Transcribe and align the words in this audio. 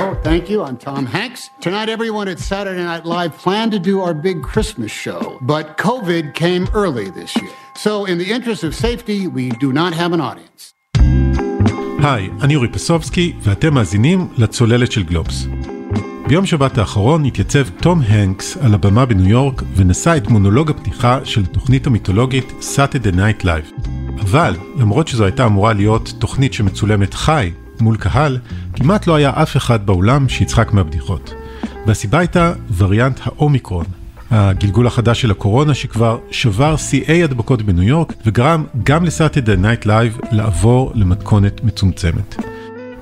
Hello, 0.00 0.14
thank 0.28 0.48
you. 0.50 0.62
I'm 0.62 0.76
Tom 0.76 1.04
Hanks. 1.06 1.50
Tonight, 1.60 1.88
everyone 1.88 2.28
at 2.28 2.38
Saturday 2.38 2.84
Night 2.92 3.04
Live 3.04 3.32
planned 3.44 3.72
to 3.72 3.78
do 3.78 4.00
our 4.00 4.14
big 4.14 4.42
Christmas 4.42 4.90
show, 4.90 5.38
but 5.52 5.76
COVID 5.76 6.34
came 6.34 6.64
early 6.74 7.10
this 7.10 7.36
year. 7.36 7.54
So, 7.76 8.04
in 8.10 8.16
the 8.18 8.30
interest 8.36 8.62
of 8.64 8.74
safety, 8.74 9.26
we 9.28 9.44
do 9.64 9.72
not 9.72 9.92
have 9.94 10.12
an 10.12 10.20
audience. 10.20 10.72
היי, 12.02 12.30
אני 12.42 12.56
אורי 12.56 12.68
פסובסקי, 12.68 13.32
ואתם 13.42 13.74
מאזינים 13.74 14.28
לצוללת 14.36 14.92
של 14.92 15.02
גלובס. 15.02 15.46
ביום 16.28 16.46
שבת 16.46 16.78
האחרון 16.78 17.24
התייצב 17.24 17.68
תום 17.68 18.02
הנקס 18.08 18.56
על 18.56 18.74
הבמה 18.74 19.06
בניו 19.06 19.28
יורק 19.28 19.62
ונשא 19.76 20.16
את 20.16 20.28
מונולוג 20.28 20.70
הפתיחה 20.70 21.24
של 21.24 21.46
תוכנית 21.46 21.86
המיתולוגית 21.86 22.52
Saturday 22.60 23.14
Night 23.14 23.44
Live. 23.44 23.88
אבל, 24.20 24.56
למרות 24.76 25.08
שזו 25.08 25.24
הייתה 25.24 25.46
אמורה 25.46 25.72
להיות 25.72 26.12
תוכנית 26.18 26.52
שמצולמת 26.52 27.14
חי 27.14 27.50
מול 27.81 27.97
קהל, 27.97 28.37
כמעט 28.75 29.07
לא 29.07 29.15
היה 29.15 29.31
אף 29.35 29.57
אחד 29.57 29.85
באולם 29.85 30.29
שיצחק 30.29 30.73
מהבדיחות. 30.73 31.33
והסיבה 31.87 32.19
הייתה 32.19 32.53
וריאנט 32.77 33.19
האומיקרון, 33.23 33.85
הגלגול 34.31 34.87
החדש 34.87 35.21
של 35.21 35.31
הקורונה 35.31 35.73
שכבר 35.73 36.19
שבר 36.31 36.77
שיאי 36.77 37.23
הדבקות 37.23 37.61
בניו 37.61 37.83
יורק 37.83 38.13
וגרם 38.25 38.65
גם 38.83 39.05
ל 39.05 39.11
Saturday 39.11 39.55
Night 39.55 39.85
Live 39.85 40.17
לעבור 40.31 40.91
למתכונת 40.95 41.63
מצומצמת. 41.63 42.35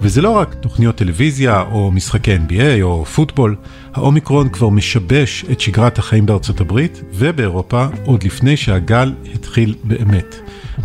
וזה 0.01 0.21
לא 0.21 0.29
רק 0.29 0.53
תוכניות 0.53 0.95
טלוויזיה 0.95 1.61
או 1.61 1.91
משחקי 1.91 2.35
NBA 2.35 2.81
או 2.81 3.05
פוטבול, 3.05 3.55
האומיקרון 3.93 4.49
כבר 4.49 4.69
משבש 4.69 5.45
את 5.51 5.59
שגרת 5.59 5.99
החיים 5.99 6.25
בארצות 6.25 6.61
הברית 6.61 7.01
ובאירופה 7.13 7.85
עוד 8.05 8.23
לפני 8.23 8.57
שהגל 8.57 9.13
התחיל 9.35 9.75
באמת. 9.83 10.35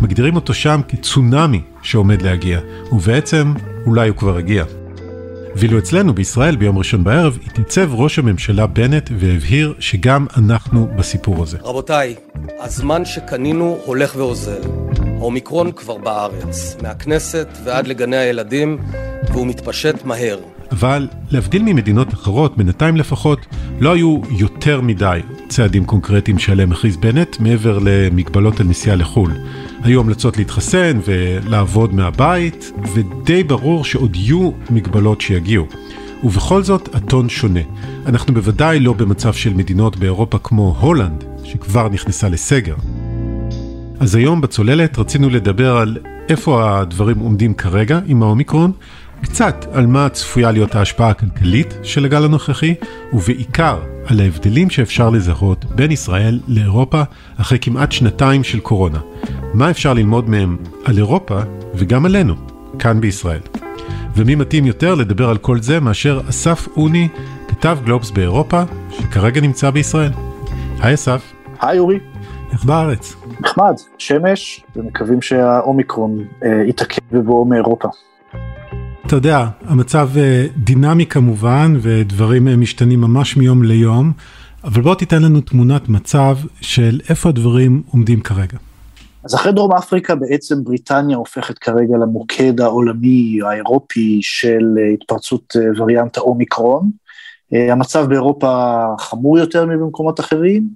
מגדירים 0.01 0.35
אותו 0.35 0.53
שם 0.53 0.81
כצונאמי 0.87 1.61
שעומד 1.81 2.21
להגיע, 2.21 2.59
ובעצם 2.91 3.53
אולי 3.85 4.09
הוא 4.09 4.17
כבר 4.17 4.37
הגיע. 4.37 4.65
ואילו 5.55 5.79
אצלנו 5.79 6.13
בישראל 6.13 6.55
ביום 6.55 6.77
ראשון 6.77 7.03
בערב 7.03 7.37
התייצב 7.45 7.93
ראש 7.93 8.19
הממשלה 8.19 8.67
בנט 8.67 9.09
והבהיר 9.19 9.73
שגם 9.79 10.25
אנחנו 10.37 10.87
בסיפור 10.95 11.43
הזה. 11.43 11.57
רבותיי, 11.61 12.15
הזמן 12.59 13.05
שקנינו 13.05 13.79
הולך 13.85 14.15
ואוזל. 14.15 14.61
האומיקרון 15.19 15.71
כבר 15.71 15.97
בארץ, 15.97 16.77
מהכנסת 16.81 17.47
ועד 17.63 17.87
לגני 17.87 18.17
הילדים, 18.17 18.77
והוא 19.29 19.47
מתפשט 19.47 20.05
מהר. 20.05 20.39
אבל 20.71 21.07
להבדיל 21.31 21.63
ממדינות 21.63 22.13
אחרות, 22.13 22.57
בינתיים 22.57 22.97
לפחות, 22.97 23.39
לא 23.79 23.93
היו 23.93 24.21
יותר 24.39 24.81
מדי 24.81 25.19
צעדים 25.49 25.85
קונקרטיים 25.85 26.39
שעליהם 26.39 26.71
הכריז 26.71 26.97
בנט, 26.97 27.39
מעבר 27.39 27.79
למגבלות 27.81 28.59
על 28.59 28.67
נסיעה 28.67 28.95
לחו"ל. 28.95 29.31
היו 29.83 29.99
המלצות 29.99 30.37
להתחסן 30.37 30.99
ולעבוד 31.05 31.93
מהבית, 31.93 32.71
ודי 32.93 33.43
ברור 33.43 33.85
שעוד 33.85 34.15
יהיו 34.15 34.51
מגבלות 34.69 35.21
שיגיעו. 35.21 35.67
ובכל 36.23 36.63
זאת, 36.63 36.95
הטון 36.95 37.29
שונה. 37.29 37.59
אנחנו 38.05 38.33
בוודאי 38.33 38.79
לא 38.79 38.93
במצב 38.93 39.33
של 39.33 39.53
מדינות 39.53 39.95
באירופה 39.95 40.37
כמו 40.37 40.75
הולנד, 40.79 41.23
שכבר 41.43 41.89
נכנסה 41.89 42.29
לסגר. 42.29 42.75
אז 43.99 44.15
היום 44.15 44.41
בצוללת 44.41 44.99
רצינו 44.99 45.29
לדבר 45.29 45.77
על 45.77 45.97
איפה 46.29 46.79
הדברים 46.79 47.19
עומדים 47.19 47.53
כרגע 47.53 47.99
עם 48.05 48.23
האומיקרון, 48.23 48.71
קצת 49.21 49.65
על 49.71 49.87
מה 49.87 50.09
צפויה 50.09 50.51
להיות 50.51 50.75
ההשפעה 50.75 51.09
הכלכלית 51.09 51.77
של 51.83 52.05
הגל 52.05 52.23
הנוכחי, 52.23 52.73
ובעיקר 53.15 53.79
על 54.05 54.19
ההבדלים 54.19 54.69
שאפשר 54.69 55.09
לזהות 55.09 55.65
בין 55.65 55.91
ישראל 55.91 56.39
לאירופה 56.47 57.01
אחרי 57.41 57.57
כמעט 57.61 57.91
שנתיים 57.91 58.43
של 58.43 58.59
קורונה. 58.59 58.99
מה 59.53 59.71
אפשר 59.71 59.93
ללמוד 59.93 60.29
מהם 60.29 60.57
על 60.85 60.97
אירופה 60.97 61.39
וגם 61.75 62.05
עלינו, 62.05 62.35
כאן 62.79 63.01
בישראל. 63.01 63.39
ומי 64.15 64.35
מתאים 64.35 64.65
יותר 64.65 64.95
לדבר 64.95 65.29
על 65.29 65.37
כל 65.37 65.61
זה 65.61 65.79
מאשר 65.79 66.21
אסף 66.29 66.67
אוני, 66.77 67.07
כתב 67.47 67.77
גלובס 67.85 68.11
באירופה, 68.11 68.63
שכרגע 68.89 69.41
נמצא 69.41 69.69
בישראל. 69.69 70.11
היי 70.79 70.93
אסף. 70.93 71.33
היי 71.61 71.79
אורי. 71.79 71.99
איך 72.51 72.65
בארץ? 72.65 73.15
נחמד, 73.39 73.73
שמש, 73.97 74.63
ומקווים 74.75 75.21
שהאומיקרון 75.21 76.25
אה, 76.43 76.63
יתעכב 76.67 77.01
בבואו 77.11 77.45
מאירופה. 77.45 77.87
אתה 79.05 79.15
יודע, 79.15 79.47
המצב 79.65 80.09
אה, 80.17 80.47
דינמי 80.57 81.05
כמובן, 81.05 81.73
ודברים 81.81 82.47
אה, 82.47 82.55
משתנים 82.55 83.01
ממש 83.01 83.37
מיום 83.37 83.63
ליום, 83.63 84.11
אבל 84.63 84.81
בוא 84.81 84.95
תיתן 84.95 85.21
לנו 85.21 85.41
תמונת 85.41 85.89
מצב 85.89 86.37
של 86.61 86.99
איפה 87.09 87.29
הדברים 87.29 87.83
עומדים 87.91 88.21
כרגע. 88.21 88.57
אז 89.23 89.35
אחרי 89.35 89.51
דרום 89.51 89.71
אפריקה 89.73 90.15
בעצם 90.15 90.63
בריטניה 90.63 91.17
הופכת 91.17 91.57
כרגע 91.57 91.97
למוקד 91.97 92.61
העולמי 92.61 93.39
האירופי 93.43 94.19
של 94.21 94.75
אה, 94.77 94.93
התפרצות 94.93 95.55
וריאנט 95.77 96.17
האומיקרון. 96.17 96.89
המצב 97.51 98.05
באירופה 98.09 98.83
חמור 98.99 99.39
יותר 99.39 99.65
מבמקומות 99.65 100.19
אחרים. 100.19 100.67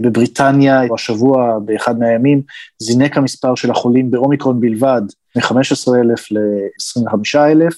בבריטניה 0.00 0.80
השבוע 0.94 1.58
באחד 1.64 1.98
מהימים 1.98 2.42
זינק 2.78 3.16
המספר 3.16 3.54
של 3.54 3.70
החולים 3.70 4.10
באומיקרון 4.10 4.60
בלבד 4.60 5.02
מ-15,000 5.36 6.20
ל-25,000. 6.30 7.74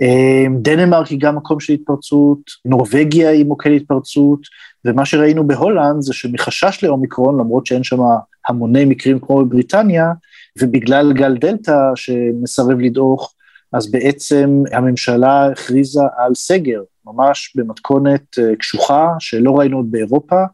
אמ, 0.00 0.58
דנמרק 0.62 1.06
היא 1.06 1.20
גם 1.20 1.36
מקום 1.36 1.60
של 1.60 1.72
התפרצות, 1.72 2.40
נורבגיה 2.64 3.30
היא 3.30 3.44
מוקד 3.44 3.70
התפרצות, 3.70 4.40
ומה 4.84 5.04
שראינו 5.04 5.46
בהולנד 5.46 6.00
זה 6.00 6.14
שמחשש 6.14 6.84
לאומיקרון, 6.84 7.40
למרות 7.40 7.66
שאין 7.66 7.84
שם 7.84 7.98
המוני 8.48 8.84
מקרים 8.84 9.18
כמו 9.20 9.44
בבריטניה, 9.44 10.12
ובגלל 10.60 11.12
גל 11.12 11.36
דלתא 11.36 11.76
שמסרב 11.94 12.80
לדעוך, 12.80 13.34
אז 13.72 13.90
בעצם 13.90 14.62
הממשלה 14.72 15.46
הכריזה 15.46 16.02
על 16.16 16.34
סגר, 16.34 16.82
ממש 17.06 17.52
במתכונת 17.56 18.38
אה, 18.38 18.56
קשוחה 18.56 19.08
שלא 19.18 19.58
ראינו 19.58 19.76
עוד 19.76 19.90
באירופה, 19.90 20.44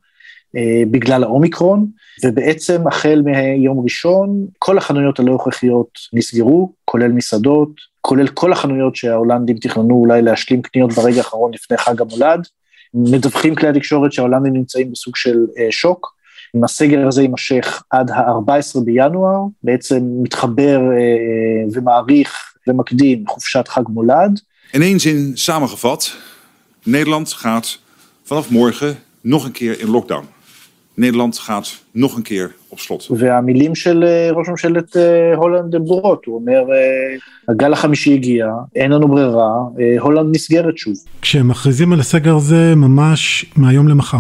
בגלל 0.90 1.24
האומיקרון, 1.24 1.86
ובעצם 2.24 2.86
החל 2.86 3.22
מיום 3.24 3.80
ראשון, 3.80 4.46
כל 4.58 4.78
החנויות 4.78 5.18
הלא 5.18 5.34
הכרחיות 5.34 5.88
נסגרו, 6.12 6.72
כולל 6.84 7.12
מסעדות, 7.12 7.70
כולל 8.00 8.28
כל 8.28 8.52
החנויות 8.52 8.96
שההולנדים 8.96 9.56
תכננו 9.56 9.94
אולי 9.94 10.22
להשלים 10.22 10.62
קניות 10.62 10.92
ברגע 10.92 11.16
האחרון 11.16 11.54
לפני 11.54 11.76
חג 11.76 12.00
המולד. 12.00 12.46
מדווחים 12.94 13.54
כלי 13.54 13.68
התקשורת 13.68 14.12
שההולנדים 14.12 14.52
נמצאים 14.52 14.92
בסוג 14.92 15.16
של 15.16 15.38
אה, 15.58 15.66
שוק. 15.70 16.14
אם 16.56 16.64
הסגר 16.64 17.08
הזה 17.08 17.22
יימשך 17.22 17.82
עד 17.90 18.10
ה-14 18.10 18.80
בינואר, 18.84 19.40
בעצם 19.62 20.00
מתחבר 20.22 20.78
אה, 20.78 21.64
ומעריך 21.72 22.54
ומקדים 22.68 23.24
חופשת 23.28 23.68
חג 23.68 23.82
מולד. 23.88 24.40
In 24.74 24.82
één 24.82 25.00
zin 25.00 25.32
samengevat, 25.34 26.16
Nederland 26.84 27.32
gaat 27.32 27.78
vanaf 28.22 28.50
morgen 28.50 28.96
nog 29.20 29.44
een 29.44 29.52
keer 29.52 29.80
in 29.80 29.90
lockdown. 29.90 30.33
Nederland 30.98 31.38
gaat 31.38 31.84
nog 31.94 32.16
een 32.16 32.22
keer 32.22 32.50
op 32.68 32.78
slot. 32.80 33.06
והמילים 33.10 33.74
של 33.74 34.04
ראש 34.32 34.48
ממשלת 34.48 34.96
הולנד 35.36 35.74
הן 35.74 35.84
ברורות, 35.84 36.24
הוא 36.24 36.34
אומר, 36.34 36.62
הגל 37.48 37.72
החמישי 37.72 38.14
הגיע, 38.14 38.46
אין 38.74 38.90
לנו 38.92 39.08
ברירה, 39.08 39.50
הולנד 40.00 40.34
נסגרת 40.34 40.78
שוב. 40.78 40.94
כשהם 41.22 41.48
מכריזים 41.48 41.92
על 41.92 42.00
הסגר 42.00 42.36
הזה 42.36 42.74
ממש 42.76 43.46
מהיום 43.56 43.88
למחר. 43.88 44.18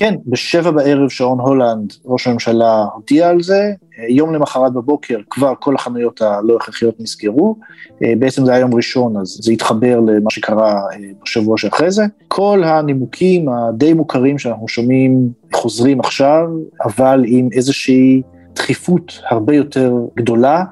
כן, 0.00 0.14
בשבע 0.26 0.70
בערב 0.70 1.08
שעון 1.08 1.40
הולנד, 1.40 1.92
ראש 2.04 2.26
הממשלה 2.26 2.84
הודיע 2.94 3.28
על 3.28 3.42
זה, 3.42 3.72
יום 4.08 4.34
למחרת 4.34 4.72
בבוקר 4.72 5.18
כבר 5.30 5.52
כל 5.58 5.74
החנויות 5.74 6.22
הלא 6.22 6.56
הכרחיות 6.56 7.00
נסגרו, 7.00 7.56
בעצם 8.00 8.44
זה 8.44 8.52
היה 8.52 8.60
יום 8.60 8.74
ראשון, 8.74 9.16
אז 9.16 9.38
זה 9.42 9.52
התחבר 9.52 10.00
למה 10.00 10.30
שקרה 10.30 10.72
אה, 10.72 10.96
בשבוע 11.22 11.58
שאחרי 11.58 11.90
זה. 11.90 12.02
כל 12.28 12.62
הנימוקים 12.64 13.48
הדי 13.48 13.92
מוכרים 13.92 14.38
שאנחנו 14.38 14.68
שומעים 14.68 15.28
חוזרים 15.52 16.00
עכשיו, 16.00 16.48
אבל 16.84 17.24
עם 17.26 17.48
איזושהי 17.52 18.22
דחיפות 18.54 19.20
הרבה 19.30 19.54
יותר 19.54 19.94
גדולה, 20.16 20.64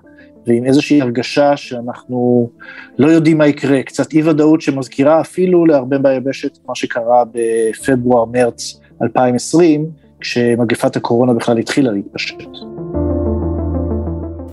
ועם 0.47 0.65
איזושהי 0.65 1.01
הרגשה 1.01 1.57
שאנחנו 1.57 2.51
לא 2.99 3.07
יודעים 3.07 3.39
מה 3.39 3.47
יקרה, 3.47 3.83
קצת 3.83 4.13
אי 4.13 4.23
ודאות 4.23 4.61
שמזכירה 4.61 5.21
אפילו 5.21 5.67
להרבה 5.67 5.99
ביבשת 5.99 6.59
מה 6.69 6.75
שקרה 6.75 7.23
בפברואר-מרץ 7.33 8.81
2020, 9.03 9.91
כשמגפת 10.21 10.97
הקורונה 10.97 11.33
בכלל 11.35 11.59
התחילה 11.59 11.91
להתפשט. 11.93 12.37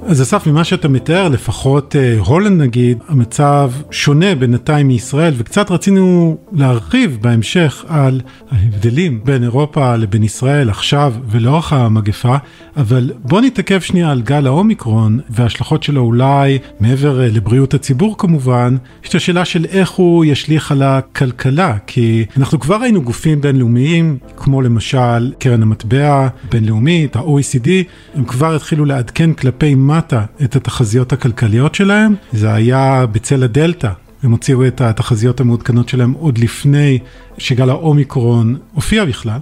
אז 0.08 0.22
אסף, 0.22 0.48
ממה 0.48 0.64
שאתה 0.64 0.88
מתאר, 0.88 1.28
לפחות 1.28 1.96
אה, 1.96 2.16
הולנד 2.20 2.62
נגיד, 2.62 2.98
המצב 3.08 3.72
שונה 3.92 4.36
בינתיים 4.36 4.88
מישראל, 4.88 5.34
וקצת 5.38 5.72
רצינו 5.72 6.38
להרחיב 6.52 7.18
בהמשך 7.22 7.86
על 7.88 8.22
ההבדלים 8.52 9.22
בין 9.24 9.44
אירופה 9.44 9.96
לבין 9.96 10.24
ישראל 10.24 10.70
עכשיו 10.70 11.14
ולאורך 11.30 11.74
המגפה, 11.74 12.36
אבל 12.78 13.12
בוא 13.20 13.42
נתעכב 13.42 13.80
שנייה 13.80 14.12
על 14.12 14.22
גל 14.22 14.48
האומיקרון 14.48 15.20
וההשלכות 15.30 15.84
שלו 15.84 16.02
אולי 16.02 16.58
מעבר 16.80 17.22
אה, 17.22 17.28
לבריאות 17.28 17.74
הציבור 17.74 18.18
כמובן, 18.18 18.78
יש 19.04 19.10
את 19.10 19.16
השאלה 19.16 19.46
של 19.46 19.66
איך 19.66 19.90
הוא 19.92 20.26
ישליך 20.26 20.72
על 20.72 20.82
הכלכלה, 20.82 21.78
כי 21.88 22.26
אנחנו 22.38 22.60
כבר 22.60 22.76
ראינו 22.76 23.02
גופים 23.02 23.42
בינלאומיים, 23.42 24.18
כמו 24.38 24.62
למשל 24.62 25.34
קרן 25.40 25.62
המטבע 25.62 26.28
הבינלאומית, 26.48 27.16
ה-OECD, 27.16 27.70
הם 28.16 28.26
כבר 28.26 28.56
התחילו 28.56 28.86
לעדכן 28.86 29.34
כלפי 29.34 29.76
מה 29.76 29.95
למטה 29.96 30.26
את 30.44 30.56
התחזיות 30.56 31.14
הכלכליות 31.14 31.76
שלהם, 31.76 32.16
זה 32.34 32.54
היה 32.54 33.06
בצל 33.12 33.44
הדלתא. 33.44 33.90
הם 34.24 34.32
הוציאו 34.32 34.68
את 34.68 34.82
התחזיות 34.82 35.40
המעודכנות 35.40 35.90
שלהם 35.90 36.12
עוד 36.12 36.38
לפני 36.38 37.00
שגל 37.38 37.70
האומיקרון 37.70 38.58
הופיע 38.74 39.06
בכלל. 39.06 39.40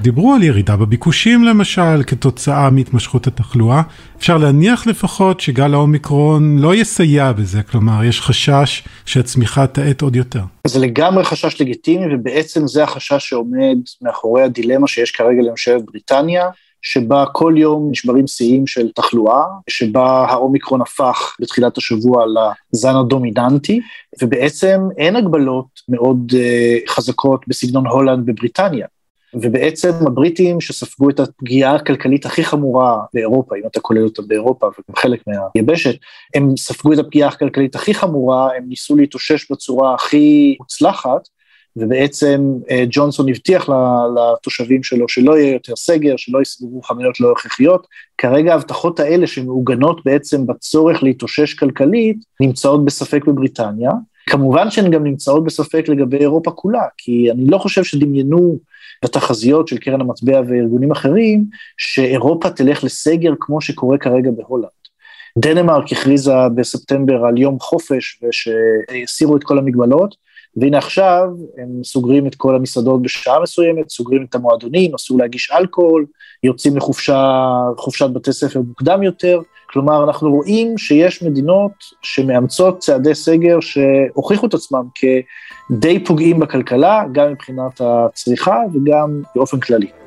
דיברו 0.00 0.34
על 0.34 0.42
ירידה 0.42 0.76
בביקושים 0.76 1.44
למשל, 1.44 2.02
כתוצאה 2.06 2.70
מהתמשכות 2.70 3.26
התחלואה. 3.26 3.82
אפשר 4.18 4.36
להניח 4.38 4.86
לפחות 4.86 5.40
שגל 5.40 5.74
האומיקרון 5.74 6.58
לא 6.58 6.74
יסייע 6.74 7.32
בזה, 7.32 7.62
כלומר, 7.62 8.04
יש 8.04 8.20
חשש 8.20 8.82
שהצמיחה 9.06 9.66
תאט 9.66 10.02
עוד 10.02 10.16
יותר. 10.16 10.42
זה 10.66 10.78
לגמרי 10.78 11.24
חשש 11.24 11.60
לגיטימי, 11.60 12.14
ובעצם 12.14 12.66
זה 12.66 12.84
החשש 12.84 13.28
שעומד 13.28 13.76
מאחורי 14.02 14.42
הדילמה 14.42 14.88
שיש 14.88 15.10
כרגע 15.10 15.42
לממשלת 15.42 15.84
בריטניה. 15.84 16.44
שבה 16.82 17.24
כל 17.32 17.54
יום 17.56 17.88
נשברים 17.90 18.26
שיאים 18.26 18.66
של 18.66 18.92
תחלואה, 18.92 19.44
שבה 19.70 20.26
האומיקרון 20.28 20.80
הפך 20.80 21.36
בתחילת 21.40 21.78
השבוע 21.78 22.24
לזן 22.26 22.96
הדומיננטי, 22.96 23.80
ובעצם 24.22 24.80
אין 24.98 25.16
הגבלות 25.16 25.66
מאוד 25.88 26.32
uh, 26.32 26.90
חזקות 26.90 27.44
בסגנון 27.48 27.86
הולנד 27.86 28.26
בבריטניה. 28.26 28.86
ובעצם 29.34 29.90
הבריטים 30.06 30.60
שספגו 30.60 31.10
את 31.10 31.20
הפגיעה 31.20 31.74
הכלכלית 31.74 32.26
הכי 32.26 32.44
חמורה 32.44 32.98
באירופה, 33.14 33.56
אם 33.56 33.62
אתה 33.66 33.80
כולל 33.80 34.04
אותה 34.04 34.22
באירופה 34.22 34.66
וגם 34.66 34.96
חלק 34.96 35.22
מהיבשת, 35.26 35.94
הם 36.34 36.56
ספגו 36.56 36.92
את 36.92 36.98
הפגיעה 36.98 37.28
הכלכלית 37.28 37.74
הכי 37.74 37.94
חמורה, 37.94 38.56
הם 38.56 38.64
ניסו 38.68 38.96
להתאושש 38.96 39.50
בצורה 39.50 39.94
הכי 39.94 40.56
מוצלחת, 40.60 41.28
ובעצם 41.76 42.52
אה, 42.70 42.84
ג'ונסון 42.90 43.28
הבטיח 43.28 43.68
לתושבים 44.16 44.82
שלו 44.82 45.08
שלא 45.08 45.38
יהיה 45.38 45.52
יותר 45.52 45.76
סגר, 45.76 46.16
שלא 46.16 46.42
יסגרו 46.42 46.82
חנויות 46.82 47.20
לא 47.20 47.32
הכרחיות. 47.32 47.86
כרגע 48.18 48.52
ההבטחות 48.52 49.00
האלה 49.00 49.26
שמעוגנות 49.26 50.04
בעצם 50.04 50.46
בצורך 50.46 51.02
להתאושש 51.02 51.54
כלכלית, 51.54 52.16
נמצאות 52.40 52.84
בספק 52.84 53.24
בבריטניה. 53.24 53.90
כמובן 54.26 54.70
שהן 54.70 54.90
גם 54.90 55.04
נמצאות 55.04 55.44
בספק 55.44 55.84
לגבי 55.88 56.18
אירופה 56.18 56.50
כולה, 56.50 56.84
כי 56.98 57.30
אני 57.30 57.46
לא 57.46 57.58
חושב 57.58 57.84
שדמיינו 57.84 58.58
בתחזיות 59.04 59.68
של 59.68 59.78
קרן 59.78 60.00
המטבע 60.00 60.40
וארגונים 60.48 60.90
אחרים, 60.90 61.44
שאירופה 61.76 62.50
תלך 62.50 62.84
לסגר 62.84 63.32
כמו 63.40 63.60
שקורה 63.60 63.98
כרגע 63.98 64.30
בהולנד. 64.30 64.70
דנמרק 65.38 65.92
הכריזה 65.92 66.48
בספטמבר 66.54 67.24
על 67.24 67.38
יום 67.38 67.60
חופש 67.60 68.22
ושהסירו 68.22 69.36
את 69.36 69.44
כל 69.44 69.58
המגבלות, 69.58 70.14
והנה 70.56 70.78
עכשיו 70.78 71.22
הם 71.58 71.84
סוגרים 71.84 72.26
את 72.26 72.34
כל 72.34 72.56
המסעדות 72.56 73.02
בשעה 73.02 73.40
מסוימת, 73.40 73.90
סוגרים 73.90 74.26
את 74.28 74.34
המועדונים, 74.34 74.94
אסור 74.94 75.18
להגיש 75.18 75.50
אלכוהול, 75.50 76.06
יוצאים 76.42 76.76
לחופשת 76.76 78.10
בתי 78.12 78.32
ספר 78.32 78.60
מוקדם 78.60 79.02
יותר, 79.02 79.40
כלומר 79.70 80.04
אנחנו 80.04 80.30
רואים 80.30 80.78
שיש 80.78 81.22
מדינות 81.22 81.72
שמאמצות 82.02 82.78
צעדי 82.78 83.14
סגר 83.14 83.60
שהוכיחו 83.60 84.46
את 84.46 84.54
עצמם 84.54 84.82
כדי 84.94 86.04
פוגעים 86.04 86.40
בכלכלה, 86.40 87.02
גם 87.12 87.32
מבחינת 87.32 87.80
הצריכה 87.80 88.58
וגם 88.74 89.22
באופן 89.36 89.60
כללי. 89.60 90.01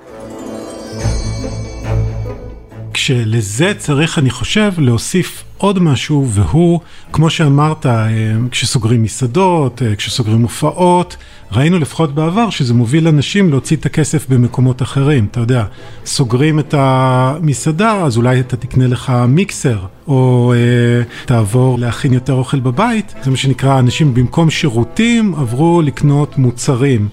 כשלזה 3.05 3.73
צריך, 3.77 4.19
אני 4.19 4.29
חושב, 4.29 4.71
להוסיף 4.77 5.43
עוד 5.57 5.79
משהו, 5.79 6.27
והוא, 6.29 6.79
כמו 7.11 7.29
שאמרת, 7.29 7.85
אה, 7.85 8.07
כשסוגרים 8.51 9.03
מסעדות, 9.03 9.81
אה, 9.81 9.95
כשסוגרים 9.95 10.41
הופעות, 10.41 11.17
ראינו 11.51 11.79
לפחות 11.79 12.15
בעבר 12.15 12.49
שזה 12.49 12.73
מוביל 12.73 13.07
אנשים 13.07 13.49
להוציא 13.49 13.77
את 13.77 13.85
הכסף 13.85 14.29
במקומות 14.29 14.81
אחרים. 14.81 15.27
אתה 15.31 15.39
יודע, 15.39 15.65
סוגרים 16.05 16.59
את 16.59 16.73
המסעדה, 16.77 17.91
אז 17.91 18.17
אולי 18.17 18.39
אתה 18.39 18.57
תקנה 18.57 18.87
לך 18.87 19.13
מיקסר, 19.27 19.79
או 20.07 20.53
אה, 20.55 21.03
תעבור 21.25 21.79
להכין 21.79 22.13
יותר 22.13 22.33
אוכל 22.33 22.59
בבית. 22.59 23.13
זה 23.23 23.31
מה 23.31 23.37
שנקרא, 23.37 23.79
אנשים 23.79 24.13
במקום 24.13 24.49
שירותים 24.49 25.35
עברו 25.35 25.81
לקנות 25.81 26.37
מוצרים. 26.37 27.07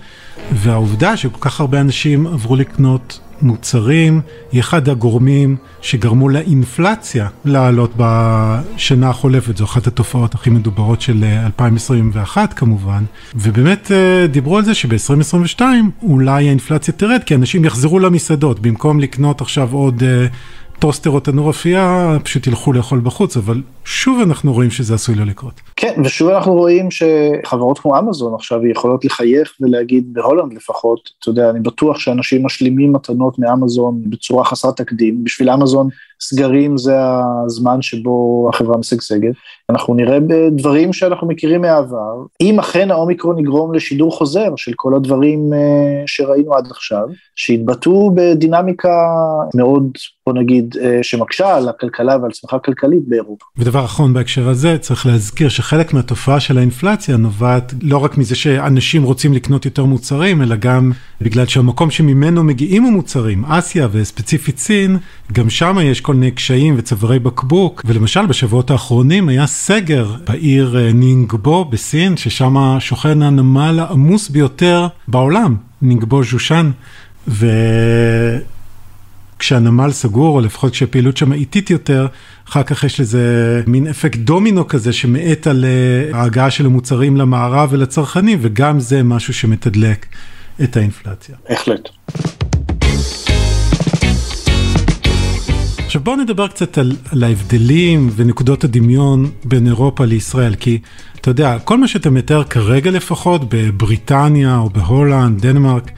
והעובדה 0.52 1.16
שכל 1.16 1.38
כך 1.40 1.60
הרבה 1.60 1.80
אנשים 1.80 2.26
עברו 2.26 2.56
לקנות 2.56 3.20
מוצרים 3.42 4.20
היא 4.52 4.60
אחד 4.60 4.88
הגורמים 4.88 5.56
שגרמו 5.80 6.28
לאינפלציה 6.28 7.28
לעלות 7.44 7.92
בשנה 7.96 9.10
החולפת, 9.10 9.56
זו 9.56 9.64
אחת 9.64 9.86
התופעות 9.86 10.34
הכי 10.34 10.50
מדוברות 10.50 11.00
של 11.00 11.24
2021 11.44 12.50
אה, 12.50 12.56
כמובן, 12.56 13.04
ובאמת 13.34 13.92
אה, 13.92 14.26
דיברו 14.26 14.56
על 14.56 14.64
זה 14.64 14.74
שב-2022 14.74 15.60
אולי 16.02 16.48
האינפלציה 16.48 16.94
תרד 16.94 17.20
כי 17.26 17.34
אנשים 17.34 17.64
יחזרו 17.64 17.98
למסעדות, 17.98 18.60
במקום 18.60 19.00
לקנות 19.00 19.40
עכשיו 19.40 19.72
עוד 19.72 20.02
אה, 20.02 20.26
טוסטר 20.82 21.10
או 21.10 21.20
תנור 21.20 21.50
אפייה, 21.50 22.16
פשוט 22.24 22.46
ילכו 22.46 22.72
לאכול 22.72 23.00
בחוץ, 23.00 23.36
אבל 23.36 23.62
שוב 23.84 24.20
אנחנו 24.22 24.52
רואים 24.52 24.70
שזה 24.70 24.94
עשוי 24.94 25.14
לא 25.14 25.24
לקרות. 25.24 25.60
כן, 25.76 26.00
ושוב 26.04 26.28
אנחנו 26.28 26.52
רואים 26.52 26.88
שחברות 26.90 27.78
כמו 27.78 27.98
אמזון 27.98 28.34
עכשיו 28.34 28.66
יכולות 28.66 29.04
לחייך 29.04 29.54
ולהגיד, 29.60 30.14
בהולנד 30.14 30.52
לפחות, 30.52 31.10
אתה 31.20 31.30
יודע, 31.30 31.50
אני 31.50 31.60
בטוח 31.60 31.98
שאנשים 31.98 32.46
מזמינים 32.46 32.92
מתנות 32.92 33.38
מאמזון 33.38 34.02
בצורה 34.06 34.44
חסרת 34.44 34.76
תקדים, 34.76 35.24
בשביל 35.24 35.50
אמזון 35.50 35.88
סגרים 36.22 36.78
זה 36.78 36.96
הזמן 37.46 37.82
שבו 37.82 38.48
החברה 38.52 38.78
משגשגת. 38.78 39.34
אנחנו 39.70 39.94
נראה 39.94 40.18
בדברים 40.20 40.92
שאנחנו 40.92 41.26
מכירים 41.26 41.60
מהעבר, 41.60 42.14
אם 42.40 42.58
אכן 42.58 42.90
האומיקרון 42.90 43.38
יגרום 43.38 43.74
לשידור 43.74 44.16
חוזר 44.16 44.48
של 44.56 44.72
כל 44.76 44.94
הדברים 44.94 45.52
אה, 45.52 45.58
שראינו 46.06 46.54
עד 46.54 46.66
עכשיו, 46.70 47.06
שהתבטאו 47.36 48.10
בדינמיקה 48.14 49.06
מאוד, 49.54 49.84
בוא 50.26 50.34
נגיד, 50.34 50.76
אה, 50.80 50.98
שמקשה 51.02 51.56
על 51.56 51.68
הכלכלה 51.68 52.16
ועל 52.22 52.30
צמיחה 52.30 52.58
כלכלית 52.58 53.02
באירופה. 53.08 53.44
ודבר 53.58 53.84
אחרון 53.84 54.14
בהקשר 54.14 54.48
הזה, 54.48 54.78
צריך 54.78 55.06
להזכיר 55.06 55.48
שחלק 55.48 55.94
מהתופעה 55.94 56.40
של 56.40 56.58
האינפלציה 56.58 57.16
נובעת 57.16 57.74
לא 57.82 57.98
רק 57.98 58.18
מזה 58.18 58.34
שאנשים 58.34 59.02
רוצים 59.02 59.32
לקנות 59.32 59.64
יותר 59.64 59.84
מוצרים, 59.84 60.42
אלא 60.42 60.56
גם 60.56 60.92
בגלל 61.20 61.46
שהמקום 61.46 61.90
שממנו 61.90 62.44
מגיעים 62.44 62.84
המוצרים, 62.84 63.44
אסיה 63.44 63.88
וספציפית 63.92 64.58
סין, 64.58 64.98
גם 65.32 65.50
שם 65.50 65.76
יש 65.82 66.00
כל 66.00 66.11
מיני 66.14 66.30
קשיים 66.30 66.74
וצווארי 66.78 67.18
בקבוק, 67.18 67.82
ולמשל 67.84 68.26
בשבועות 68.26 68.70
האחרונים 68.70 69.28
היה 69.28 69.46
סגר 69.46 70.14
בעיר 70.26 70.78
אה, 70.78 70.92
נינגבו 70.92 71.64
בסין, 71.64 72.16
ששם 72.16 72.76
שוכן 72.80 73.22
הנמל 73.22 73.80
העמוס 73.80 74.28
ביותר 74.28 74.86
בעולם, 75.08 75.56
נינגבו 75.82 76.24
ז'ושן, 76.24 76.70
ו... 77.28 77.46
כשהנמל 79.42 79.90
סגור, 79.90 80.36
או 80.36 80.40
לפחות 80.40 80.72
כשהפעילות 80.72 81.16
שם 81.16 81.32
איטית 81.32 81.70
יותר, 81.70 82.06
אחר 82.48 82.62
כך 82.62 82.84
יש 82.84 83.00
לזה 83.00 83.62
מין 83.66 83.86
אפקט 83.86 84.18
דומינו 84.18 84.68
כזה 84.68 84.92
שמאט 84.92 85.46
על 85.46 85.64
אה, 85.64 86.18
ההגעה 86.18 86.50
של 86.50 86.66
המוצרים 86.66 87.16
למערב 87.16 87.68
ולצרכנים, 87.72 88.38
וגם 88.42 88.80
זה 88.80 89.02
משהו 89.02 89.34
שמתדלק 89.34 90.06
את 90.62 90.76
האינפלציה. 90.76 91.36
בהחלט. 91.48 91.88
עכשיו 95.92 96.02
בואו 96.04 96.16
נדבר 96.16 96.48
קצת 96.48 96.78
על, 96.78 96.96
על 97.10 97.24
ההבדלים 97.24 98.10
ונקודות 98.16 98.64
הדמיון 98.64 99.30
בין 99.44 99.66
אירופה 99.66 100.04
לישראל, 100.04 100.54
כי 100.54 100.78
אתה 101.20 101.30
יודע, 101.30 101.58
כל 101.58 101.78
מה 101.78 101.88
שאתה 101.88 102.10
מתאר 102.10 102.44
כרגע 102.44 102.90
לפחות, 102.90 103.42
בבריטניה 103.48 104.56
או 104.56 104.70
בהולנד, 104.70 105.40
דנמרק, 105.46 105.90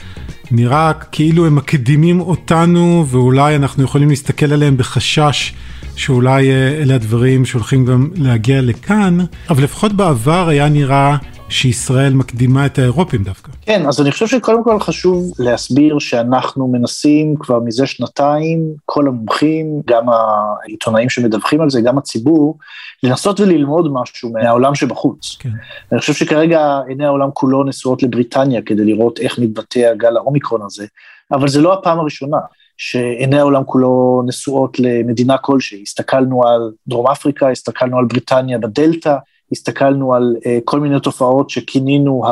נראה 0.50 0.92
כאילו 1.12 1.46
הם 1.46 1.54
מקדימים 1.54 2.20
אותנו 2.20 3.06
ואולי 3.08 3.56
אנחנו 3.56 3.84
יכולים 3.84 4.08
להסתכל 4.08 4.52
עליהם 4.52 4.76
בחשש 4.76 5.52
שאולי 5.96 6.50
אה, 6.50 6.68
אלה 6.82 6.94
הדברים 6.94 7.44
שהולכים 7.44 7.84
גם 7.84 8.08
להגיע 8.14 8.62
לכאן, 8.62 9.18
אבל 9.50 9.64
לפחות 9.64 9.92
בעבר 9.92 10.48
היה 10.48 10.68
נראה 10.68 11.16
שישראל 11.48 12.14
מקדימה 12.14 12.66
את 12.66 12.78
האירופים 12.78 13.22
דווקא. 13.22 13.52
כן, 13.66 13.86
אז 13.86 14.00
אני 14.00 14.10
חושב 14.10 14.26
שקודם 14.26 14.64
כל 14.64 14.80
חשוב 14.80 15.32
להסביר 15.38 15.98
שאנחנו 15.98 16.68
מנסים 16.68 17.34
כבר 17.38 17.60
מזה 17.60 17.86
שנתיים, 17.86 18.60
כל 18.84 19.08
המומחים, 19.08 19.82
גם 19.86 20.06
העיתונאים 20.08 21.08
שמדווחים 21.08 21.60
על 21.60 21.70
זה, 21.70 21.80
גם 21.80 21.98
הציבור, 21.98 22.58
לנסות 23.02 23.40
וללמוד 23.40 23.92
משהו 23.92 24.32
מהעולם 24.32 24.74
שבחוץ. 24.74 25.36
כן. 25.38 25.48
אני 25.92 26.00
חושב 26.00 26.12
שכרגע 26.12 26.80
עיני 26.88 27.06
העולם 27.06 27.28
כולו 27.34 27.64
נשואות 27.64 28.02
לבריטניה 28.02 28.62
כדי 28.62 28.84
לראות 28.84 29.18
איך 29.18 29.38
מתבטא 29.38 29.78
הגל 29.78 30.16
האומיקרון 30.16 30.62
הזה, 30.62 30.86
אבל 31.32 31.48
זה 31.48 31.60
לא 31.60 31.72
הפעם 31.72 32.00
הראשונה. 32.00 32.38
שעיני 32.76 33.38
העולם 33.38 33.64
כולו 33.64 34.22
נשואות 34.26 34.78
למדינה 34.80 35.38
כלשהי. 35.38 35.82
הסתכלנו 35.82 36.46
על 36.46 36.72
דרום 36.88 37.06
אפריקה, 37.06 37.50
הסתכלנו 37.50 37.98
על 37.98 38.04
בריטניה 38.04 38.58
בדלתא, 38.58 39.16
הסתכלנו 39.52 40.14
על 40.14 40.36
uh, 40.38 40.46
כל 40.64 40.80
מיני 40.80 41.00
תופעות 41.00 41.50
שכינינו 41.50 42.22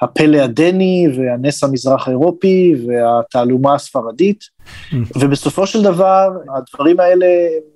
הפלא 0.00 0.38
הדני 0.38 1.06
והנס 1.16 1.64
המזרח 1.64 2.08
האירופי 2.08 2.74
והתעלומה 2.86 3.74
הספרדית. 3.74 4.44
ובסופו 5.16 5.66
של 5.66 5.82
דבר 5.82 6.28
הדברים 6.56 7.00
האלה 7.00 7.26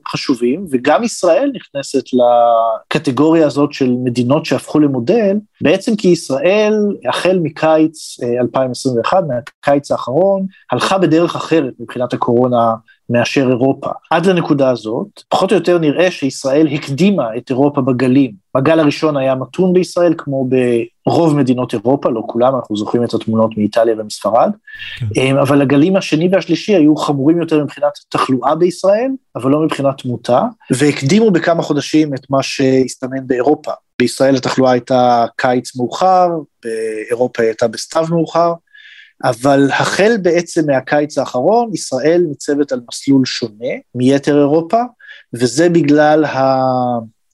חשובים, 0.08 0.66
וגם 0.70 1.04
ישראל 1.04 1.50
נכנסת 1.54 2.04
לקטגוריה 2.12 3.46
הזאת 3.46 3.72
של 3.72 3.94
מדינות 4.04 4.44
שהפכו 4.44 4.78
למודל, 4.78 5.36
בעצם 5.60 5.96
כי 5.96 6.08
ישראל, 6.08 6.74
החל 7.08 7.38
מקיץ 7.42 8.16
2021, 8.40 9.16
אה, 9.16 9.22
מהקיץ 9.28 9.90
האחרון, 9.90 10.46
הלכה 10.72 10.98
בדרך 10.98 11.36
אחרת 11.36 11.72
מבחינת 11.80 12.12
הקורונה 12.12 12.74
מאשר 13.10 13.48
אירופה. 13.48 13.90
עד 14.10 14.26
לנקודה 14.26 14.70
הזאת, 14.70 15.22
פחות 15.28 15.52
או 15.52 15.56
יותר 15.56 15.78
נראה 15.78 16.10
שישראל 16.10 16.66
הקדימה 16.66 17.36
את 17.36 17.50
אירופה 17.50 17.80
בגלים. 17.80 18.42
בגל 18.56 18.80
הראשון 18.80 19.16
היה 19.16 19.34
מתון 19.34 19.72
בישראל, 19.72 20.14
כמו 20.18 20.48
ברוב 21.06 21.36
מדינות 21.36 21.74
אירופה, 21.74 22.10
לא 22.10 22.22
כולם, 22.26 22.54
אנחנו 22.56 22.76
זוכרים 22.76 23.04
את 23.04 23.14
התמונות 23.14 23.58
מאיטליה 23.58 23.94
ומספרד, 23.98 24.50
כן. 24.98 25.06
אמ, 25.16 25.36
אבל 25.36 25.62
הגלים 25.62 25.96
השני 25.96 26.28
והשלישי 26.32 26.74
היו 26.82 26.96
חמורים 26.96 27.40
יותר 27.40 27.64
מבחינת 27.64 27.92
תחלואה 28.08 28.54
בישראל, 28.54 29.10
אבל 29.36 29.50
לא 29.50 29.60
מבחינת 29.60 29.98
תמותה, 29.98 30.42
והקדימו 30.70 31.30
בכמה 31.30 31.62
חודשים 31.62 32.14
את 32.14 32.30
מה 32.30 32.42
שהסתמן 32.42 33.26
באירופה. 33.26 33.72
בישראל 33.98 34.36
התחלואה 34.36 34.72
הייתה 34.72 35.24
קיץ 35.36 35.76
מאוחר, 35.76 36.28
באירופה 36.64 37.42
הייתה 37.42 37.68
בסתיו 37.68 38.04
מאוחר, 38.10 38.52
אבל 39.24 39.70
החל 39.70 40.16
בעצם 40.22 40.66
מהקיץ 40.66 41.18
האחרון, 41.18 41.70
ישראל 41.74 42.24
ניצבת 42.28 42.72
על 42.72 42.80
מסלול 42.90 43.24
שונה 43.24 43.74
מיתר 43.94 44.38
אירופה, 44.38 44.82
וזה 45.34 45.68
בגלל 45.68 46.24
ה... 46.24 46.60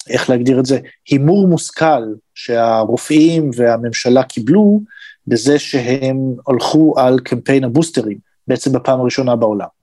איך 0.08 0.30
להגדיר 0.30 0.60
את 0.60 0.66
זה? 0.66 0.78
הימור 1.08 1.48
מושכל 1.48 2.02
שהרופאים 2.34 3.50
והממשלה 3.56 4.22
קיבלו 4.22 4.80
בזה 5.26 5.58
שהם 5.58 6.16
הלכו 6.48 6.94
על 6.96 7.18
קמפיין 7.18 7.64
הבוסטרים, 7.64 8.18
בעצם 8.48 8.72
בפעם 8.72 9.00
הראשונה 9.00 9.36
בעולם. 9.36 9.77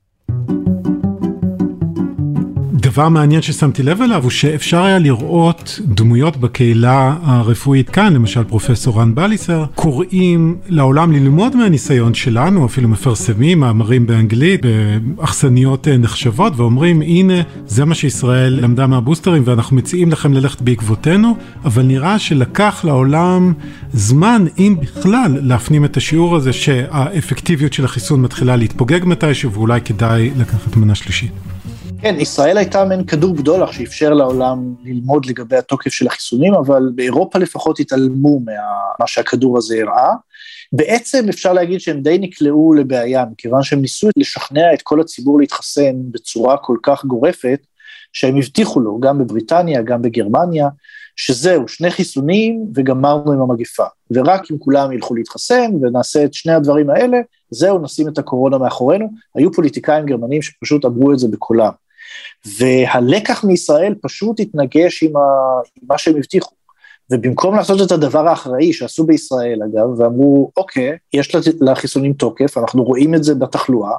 דבר 2.95 3.09
מעניין 3.09 3.41
ששמתי 3.41 3.83
לב 3.83 4.01
אליו 4.01 4.23
הוא 4.23 4.31
שאפשר 4.31 4.83
היה 4.83 4.99
לראות 4.99 5.79
דמויות 5.85 6.37
בקהילה 6.37 7.15
הרפואית 7.23 7.89
כאן, 7.89 8.13
למשל 8.13 8.43
פרופסור 8.43 9.01
רן 9.01 9.15
בליסר, 9.15 9.65
קוראים 9.75 10.57
לעולם 10.67 11.11
ללמוד 11.11 11.55
מהניסיון 11.55 12.13
שלנו, 12.13 12.65
אפילו 12.65 12.89
מפרסמים 12.89 13.59
מאמרים 13.59 14.07
באנגלית, 14.07 14.61
באכסניות 15.17 15.87
אה, 15.87 15.97
נחשבות, 15.97 16.53
ואומרים 16.55 17.01
הנה 17.01 17.41
זה 17.67 17.85
מה 17.85 17.95
שישראל 17.95 18.59
למדה 18.61 18.87
מהבוסטרים 18.87 19.43
ואנחנו 19.45 19.75
מציעים 19.75 20.11
לכם 20.11 20.33
ללכת 20.33 20.61
בעקבותינו, 20.61 21.37
אבל 21.65 21.83
נראה 21.83 22.19
שלקח 22.19 22.81
לעולם 22.83 23.53
זמן, 23.93 24.45
אם 24.57 24.75
בכלל, 24.81 25.37
להפנים 25.41 25.85
את 25.85 25.97
השיעור 25.97 26.35
הזה 26.35 26.53
שהאפקטיביות 26.53 27.73
של 27.73 27.85
החיסון 27.85 28.21
מתחילה 28.21 28.55
להתפוגג 28.55 28.99
מתישהו 29.05 29.51
ואולי 29.51 29.81
כדאי 29.81 30.31
לקחת 30.37 30.75
מנה 30.75 30.95
שלישית. 30.95 31.54
כן, 32.01 32.15
ישראל 32.19 32.57
הייתה 32.57 32.85
מעין 32.85 33.05
כדור 33.05 33.33
בדולח 33.33 33.71
שאפשר 33.71 34.13
לעולם 34.13 34.75
ללמוד 34.83 35.25
לגבי 35.25 35.55
התוקף 35.55 35.91
של 35.91 36.07
החיסונים, 36.07 36.53
אבל 36.53 36.91
באירופה 36.95 37.39
לפחות 37.39 37.79
התעלמו 37.79 38.39
ממה 38.39 39.07
שהכדור 39.07 39.57
הזה 39.57 39.77
הראה. 39.81 40.13
בעצם 40.73 41.25
אפשר 41.29 41.53
להגיד 41.53 41.79
שהם 41.79 42.01
די 42.01 42.17
נקלעו 42.17 42.73
לבעיה, 42.73 43.25
מכיוון 43.31 43.63
שהם 43.63 43.81
ניסו 43.81 44.09
לשכנע 44.17 44.73
את 44.73 44.81
כל 44.81 45.01
הציבור 45.01 45.39
להתחסן 45.39 45.95
בצורה 46.11 46.57
כל 46.57 46.77
כך 46.83 47.05
גורפת, 47.05 47.59
שהם 48.13 48.37
הבטיחו 48.37 48.79
לו, 48.79 48.99
גם 48.99 49.17
בבריטניה, 49.17 49.81
גם 49.81 50.01
בגרמניה, 50.01 50.67
שזהו, 51.15 51.67
שני 51.67 51.91
חיסונים 51.91 52.65
וגמרנו 52.75 53.31
עם 53.31 53.41
המגיפה. 53.41 53.85
ורק 54.11 54.51
אם 54.51 54.57
כולם 54.57 54.91
ילכו 54.91 55.15
להתחסן 55.15 55.71
ונעשה 55.81 56.25
את 56.25 56.33
שני 56.33 56.53
הדברים 56.53 56.89
האלה, 56.89 57.17
זהו, 57.49 57.79
נשים 57.79 58.07
את 58.07 58.17
הקורונה 58.17 58.57
מאחורינו. 58.57 59.09
היו 59.35 59.51
פוליטיקאים 59.51 60.05
גרמנים 60.05 60.41
שפשוט 60.41 60.85
אמרו 60.85 61.13
את 61.13 61.19
זה 61.19 61.27
בקולם. 61.27 61.84
והלקח 62.59 63.43
מישראל 63.43 63.95
פשוט 64.01 64.39
התנגש 64.39 65.03
עם, 65.03 65.17
ה, 65.17 65.21
עם 65.81 65.87
מה 65.89 65.97
שהם 65.97 66.17
הבטיחו. 66.17 66.55
ובמקום 67.11 67.55
לעשות 67.55 67.87
את 67.87 67.91
הדבר 67.91 68.27
האחראי 68.27 68.73
שעשו 68.73 69.05
בישראל 69.05 69.59
אגב, 69.63 69.99
ואמרו 69.99 70.51
אוקיי, 70.57 70.97
יש 71.13 71.35
לחיסונים 71.61 72.13
תוקף, 72.13 72.57
אנחנו 72.57 72.83
רואים 72.83 73.15
את 73.15 73.23
זה 73.23 73.35
בתחלואה, 73.35 73.97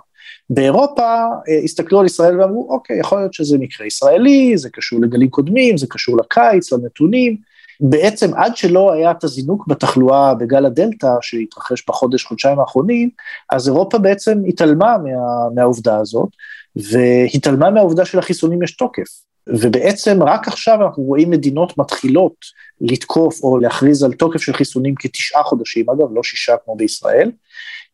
באירופה 0.50 1.02
אה, 1.48 1.58
הסתכלו 1.64 2.00
על 2.00 2.06
ישראל 2.06 2.40
ואמרו 2.40 2.68
אוקיי, 2.70 2.98
יכול 2.98 3.18
להיות 3.18 3.34
שזה 3.34 3.58
מקרה 3.58 3.86
ישראלי, 3.86 4.58
זה 4.58 4.70
קשור 4.70 5.00
לגלים 5.02 5.30
קודמים, 5.30 5.76
זה 5.76 5.86
קשור 5.86 6.16
לקיץ, 6.16 6.72
לנתונים, 6.72 7.36
בעצם 7.80 8.34
עד 8.34 8.56
שלא 8.56 8.92
היה 8.92 9.10
את 9.10 9.24
הזינוק 9.24 9.68
בתחלואה 9.68 10.34
בגל 10.34 10.66
הדלתא 10.66 11.10
שהתרחש 11.20 11.84
בחודש, 11.88 12.24
חודשיים 12.24 12.60
האחרונים, 12.60 13.10
אז 13.50 13.68
אירופה 13.68 13.98
בעצם 13.98 14.42
התעלמה 14.48 14.96
מה, 14.98 15.10
מהעובדה 15.54 15.98
הזאת, 15.98 16.28
והתעלמה 16.76 17.70
מהעובדה 17.70 18.04
שלחיסונים 18.04 18.62
יש 18.62 18.76
תוקף. 18.76 19.08
ובעצם 19.48 20.22
רק 20.22 20.48
עכשיו 20.48 20.82
אנחנו 20.82 21.02
רואים 21.02 21.30
מדינות 21.30 21.78
מתחילות 21.78 22.34
לתקוף 22.80 23.42
או 23.42 23.58
להכריז 23.58 24.02
על 24.02 24.12
תוקף 24.12 24.40
של 24.40 24.52
חיסונים 24.52 24.94
כתשעה 24.98 25.42
חודשים, 25.42 25.90
אגב, 25.90 26.06
לא 26.14 26.22
שישה 26.22 26.54
כמו 26.64 26.76
בישראל, 26.76 27.30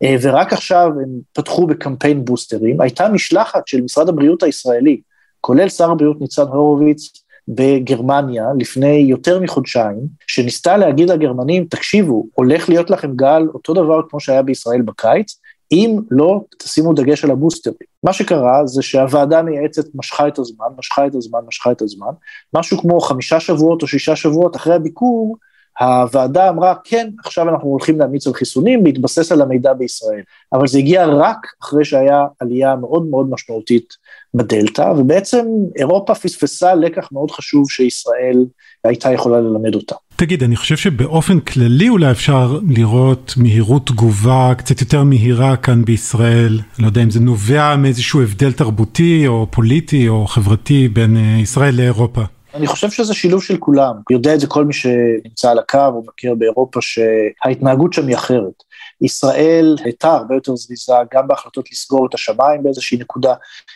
אה, 0.03 0.17
ורק 0.23 0.53
עכשיו 0.53 0.87
הם 1.03 1.09
פתחו 1.33 1.67
בקמפיין 1.67 2.25
בוסטרים. 2.25 2.81
הייתה 2.81 3.09
משלחת 3.09 3.69
של 3.69 3.81
משרד 3.81 4.09
הבריאות 4.09 4.43
הישראלי, 4.43 5.01
כולל 5.41 5.69
שר 5.69 5.91
הבריאות 5.91 6.21
ניצן 6.21 6.43
הורוביץ, 6.43 7.23
בגרמניה 7.49 8.47
לפני 8.59 8.97
יותר 9.09 9.41
מחודשיים, 9.41 10.01
שניסתה 10.27 10.77
להגיד 10.77 11.11
לגרמנים, 11.11 11.65
תקשיבו, 11.65 12.27
הולך 12.35 12.69
להיות 12.69 12.91
לכם 12.91 13.17
גל 13.17 13.43
אותו 13.55 13.75
דבר 13.75 14.01
כמו 14.11 14.21
שהיה 14.21 14.43
בישראל 14.43 14.83
בקיץ, 14.83 15.41
אם 15.73 16.01
לא 16.11 16.41
תשימו 16.59 16.93
דגש 16.93 17.25
על 17.25 17.31
הבוסטרים. 17.31 17.75
מה 18.03 18.13
שקרה 18.13 18.67
זה 18.67 18.83
שהוועדה 18.83 19.39
המייעצת 19.39 19.85
משכה 19.95 20.29
את 20.29 20.39
הזמן, 20.39 20.67
משכה 20.79 21.07
את 21.07 21.15
הזמן, 21.15 21.39
משכה 21.47 21.73
את 21.73 21.83
הזמן, 21.83 22.13
משהו 22.55 22.79
כמו 22.79 23.01
חמישה 23.01 23.41
שבועות 23.41 23.83
או 23.83 23.87
שישה 23.87 24.17
שבועות 24.17 24.57
אחרי 24.57 24.75
הביקור, 24.75 25.37
הוועדה 25.81 26.49
אמרה, 26.49 26.75
כן, 26.85 27.11
עכשיו 27.25 27.49
אנחנו 27.49 27.69
הולכים 27.69 27.99
להמיץ 27.99 28.27
על 28.27 28.33
חיסונים 28.33 28.85
בהתבסס 28.85 29.33
על 29.33 29.43
המידע 29.43 29.73
בישראל. 29.73 30.23
אבל 30.53 30.67
זה 30.67 30.79
הגיע 30.79 31.07
רק 31.07 31.47
אחרי 31.63 31.85
שהיה 31.85 32.27
עלייה 32.41 32.77
מאוד 32.77 33.07
מאוד 33.07 33.31
משמעותית 33.31 33.97
בדלתא, 34.35 34.93
ובעצם 34.99 35.47
אירופה 35.77 36.15
פספסה 36.15 36.75
לקח 36.75 37.09
מאוד 37.13 37.31
חשוב 37.31 37.71
שישראל 37.71 38.45
הייתה 38.85 39.13
יכולה 39.13 39.41
ללמד 39.41 39.75
אותה. 39.75 39.95
תגיד, 40.17 40.43
אני 40.43 40.57
חושב 40.57 40.77
שבאופן 40.77 41.41
כללי 41.41 41.89
אולי 41.89 42.11
אפשר 42.11 42.59
לראות 42.69 43.35
מהירות 43.37 43.87
תגובה 43.87 44.53
קצת 44.59 44.81
יותר 44.81 45.05
מהירה 45.05 45.57
כאן 45.57 45.85
בישראל. 45.85 46.61
לא 46.79 46.87
יודע 46.87 47.03
אם 47.03 47.11
זה 47.11 47.21
נובע 47.21 47.77
מאיזשהו 47.77 48.23
הבדל 48.23 48.53
תרבותי 48.53 49.27
או 49.27 49.47
פוליטי 49.51 50.09
או 50.09 50.27
חברתי 50.27 50.89
בין 50.89 51.17
אה, 51.17 51.39
ישראל 51.43 51.75
לאירופה. 51.75 52.23
אני 52.55 52.67
חושב 52.67 52.91
שזה 52.91 53.15
שילוב 53.15 53.43
של 53.43 53.57
כולם. 53.57 53.95
יודע 54.11 54.35
את 54.35 54.41
זה 54.41 54.47
כל 54.47 54.65
מי 54.65 54.73
שנמצא 54.73 55.51
על 55.51 55.59
הקו 55.59 55.87
או 55.87 56.03
מכיר 56.07 56.35
באירופה 56.35 56.81
שההתנהגות 56.81 57.93
שם 57.93 58.07
היא 58.07 58.17
אחרת. 58.17 58.63
ישראל 59.03 59.77
הייתה 59.85 60.13
הרבה 60.13 60.35
יותר 60.35 60.57
זריזה 60.57 60.93
גם 61.15 61.29
בהחלטות 61.29 61.73
לסגור 61.73 62.07
את 62.07 62.15
השמיים 62.15 62.63
באיזושהי 62.63 62.99
נקודה. 62.99 63.35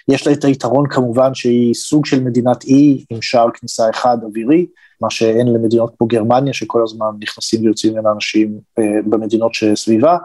יש 0.09 0.27
לה 0.27 0.33
את 0.33 0.45
היתרון 0.45 0.87
כמובן 0.91 1.35
שהיא 1.35 1.75
סוג 1.75 2.07
של 2.07 2.25
מדינת 2.25 2.65
אי 2.65 3.05
עם 3.11 3.23
שער 3.23 3.49
כניסה 3.55 3.91
אחד 3.91 4.17
אווירי, 4.23 4.67
מה 5.01 5.11
שאין 5.11 5.47
למדינות 5.53 5.95
כמו 5.99 6.07
גרמניה 6.07 6.53
שכל 6.53 6.83
הזמן 6.83 7.07
נכנסים 7.21 7.63
ויוצאים 7.63 7.93
ממנה 7.93 8.13
אנשים 8.13 8.59
אה, 8.79 8.85
במדינות 9.07 9.55
שסביבה, 9.55 10.17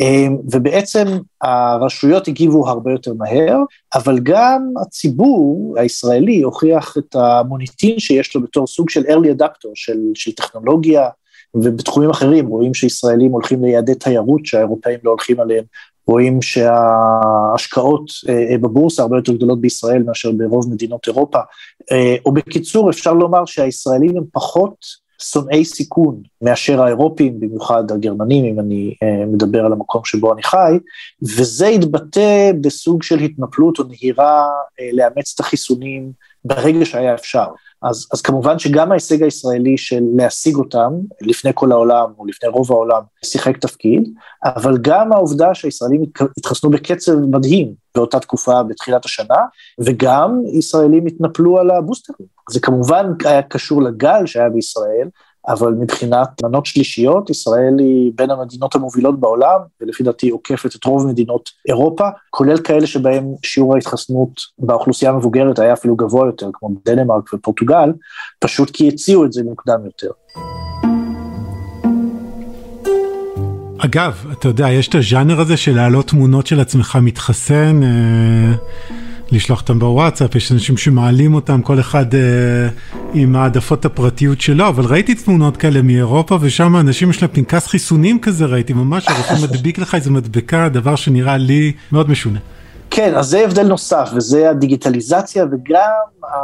אה, 0.00 0.26
ובעצם 0.52 1.06
הרשויות 1.40 2.28
הגיבו 2.28 2.68
הרבה 2.68 2.92
יותר 2.92 3.12
מהר, 3.14 3.58
אבל 3.94 4.18
גם 4.22 4.62
הציבור 4.82 5.74
הישראלי 5.78 6.42
הוכיח 6.42 6.96
את 6.98 7.14
המוניטין 7.14 7.98
שיש 7.98 8.34
לו 8.34 8.42
בתור 8.42 8.66
סוג 8.66 8.90
של 8.90 9.02
early 9.02 9.40
adapter 9.40 9.68
של, 9.74 9.98
של 10.14 10.32
טכנולוגיה, 10.32 11.08
ובתחומים 11.54 12.10
אחרים 12.10 12.46
רואים 12.46 12.74
שישראלים 12.74 13.32
הולכים 13.32 13.64
ליעדי 13.64 13.94
תיירות 13.94 14.46
שהאירופאים 14.46 14.98
לא 15.04 15.10
הולכים 15.10 15.40
עליהם, 15.40 15.64
רואים 16.06 16.42
שההשקעות 16.42 18.10
אה, 18.28 18.58
בבורסה 18.58 19.02
הרבה 19.02 19.16
יותר 19.16 19.32
גדולות 19.32 19.60
בישראל 19.60 20.02
מאשר 20.02 20.32
ברוב 20.32 20.72
מדינות 20.72 21.06
אירופה, 21.06 21.38
אה, 21.92 22.16
או 22.26 22.32
בקיצור 22.32 22.90
אפשר 22.90 23.12
לומר 23.12 23.44
שהישראלים 23.44 24.16
הם 24.16 24.24
פחות 24.32 25.02
שונאי 25.22 25.64
סיכון 25.64 26.22
מאשר 26.42 26.82
האירופים, 26.82 27.40
במיוחד 27.40 27.92
הגרמנים, 27.92 28.44
אם 28.44 28.60
אני 28.60 28.94
אה, 29.02 29.26
מדבר 29.26 29.64
על 29.66 29.72
המקום 29.72 30.04
שבו 30.04 30.32
אני 30.32 30.42
חי, 30.42 30.78
וזה 31.22 31.66
יתבטא 31.66 32.52
בסוג 32.60 33.02
של 33.02 33.18
התנפלות 33.18 33.78
או 33.78 33.84
נהירה 33.84 34.46
לאמץ 34.92 35.32
את 35.34 35.40
החיסונים 35.40 36.12
ברגע 36.44 36.84
שהיה 36.84 37.14
אפשר. 37.14 37.46
אז, 37.82 38.06
אז 38.12 38.20
כמובן 38.20 38.58
שגם 38.58 38.90
ההישג 38.90 39.22
הישראלי 39.22 39.78
של 39.78 40.02
להשיג 40.16 40.56
אותם 40.56 40.92
לפני 41.20 41.50
כל 41.54 41.72
העולם 41.72 42.10
או 42.18 42.26
לפני 42.26 42.48
רוב 42.48 42.72
העולם 42.72 43.02
שיחק 43.24 43.56
תפקיד, 43.56 44.08
אבל 44.44 44.78
גם 44.80 45.12
העובדה 45.12 45.54
שהישראלים 45.54 46.02
התחסנו 46.38 46.70
בקצב 46.70 47.12
מדהים 47.14 47.74
באותה 47.94 48.20
תקופה 48.20 48.62
בתחילת 48.62 49.04
השנה, 49.04 49.38
וגם 49.84 50.40
ישראלים 50.58 51.06
התנפלו 51.06 51.58
על 51.58 51.70
הבוסטרים. 51.70 52.28
זה 52.50 52.60
כמובן 52.60 53.06
היה 53.24 53.42
קשור 53.42 53.82
לגל 53.82 54.26
שהיה 54.26 54.48
בישראל, 54.48 55.08
אבל 55.48 55.72
מבחינת 55.72 56.28
מנות 56.42 56.66
שלישיות, 56.66 57.30
ישראל 57.30 57.74
היא 57.78 58.12
בין 58.14 58.30
המדינות 58.30 58.74
המובילות 58.74 59.20
בעולם, 59.20 59.58
ולפי 59.80 60.02
דעתי 60.02 60.30
עוקפת 60.30 60.76
את 60.76 60.84
רוב 60.84 61.06
מדינות 61.06 61.50
אירופה, 61.68 62.08
כולל 62.30 62.58
כאלה 62.58 62.86
שבהם 62.86 63.24
שיעור 63.42 63.74
ההתחסנות 63.74 64.30
באוכלוסייה 64.58 65.10
המבוגרת 65.10 65.58
היה 65.58 65.72
אפילו 65.72 65.96
גבוה 65.96 66.26
יותר, 66.26 66.50
כמו 66.52 66.70
דנמרק 66.86 67.34
ופורטוגל, 67.34 67.92
פשוט 68.38 68.70
כי 68.70 68.88
הציעו 68.88 69.24
את 69.24 69.32
זה 69.32 69.42
מוקדם 69.42 69.80
יותר. 69.84 70.10
אגב, 73.78 74.26
אתה 74.32 74.48
יודע, 74.48 74.70
יש 74.70 74.88
את 74.88 74.94
הז'אנר 74.94 75.40
הזה 75.40 75.56
של 75.56 75.76
להעלות 75.76 76.08
תמונות 76.08 76.46
של 76.46 76.60
עצמך 76.60 76.98
מתחסן, 77.02 77.80
אה, 77.82 78.52
לשלוח 79.32 79.60
אותם 79.60 79.78
בוואטסאפ, 79.78 80.34
יש 80.34 80.52
אנשים 80.52 80.76
שמעלים 80.76 81.34
אותם, 81.34 81.62
כל 81.62 81.80
אחד 81.80 82.14
אה, 82.14 82.68
עם 83.14 83.36
העדפות 83.36 83.84
הפרטיות 83.84 84.40
שלו, 84.40 84.68
אבל 84.68 84.84
ראיתי 84.84 85.14
תמונות 85.14 85.56
כאלה 85.56 85.82
מאירופה, 85.82 86.38
ושם 86.40 86.76
אנשים 86.76 87.10
יש 87.10 87.22
להם 87.22 87.30
פנקס 87.30 87.66
חיסונים 87.66 88.20
כזה, 88.20 88.44
ראיתי 88.44 88.72
ממש, 88.72 89.08
הרופא 89.08 89.34
מדביק 89.44 89.78
לך 89.78 89.94
איזה 89.94 90.10
מדבקה, 90.10 90.68
דבר 90.68 90.96
שנראה 90.96 91.36
לי 91.36 91.72
מאוד 91.92 92.10
משונה. 92.10 92.38
כן, 92.90 93.14
אז 93.14 93.26
זה 93.26 93.44
הבדל 93.44 93.66
נוסף, 93.66 94.10
וזה 94.16 94.50
הדיגיטליזציה 94.50 95.44
וגם 95.52 95.90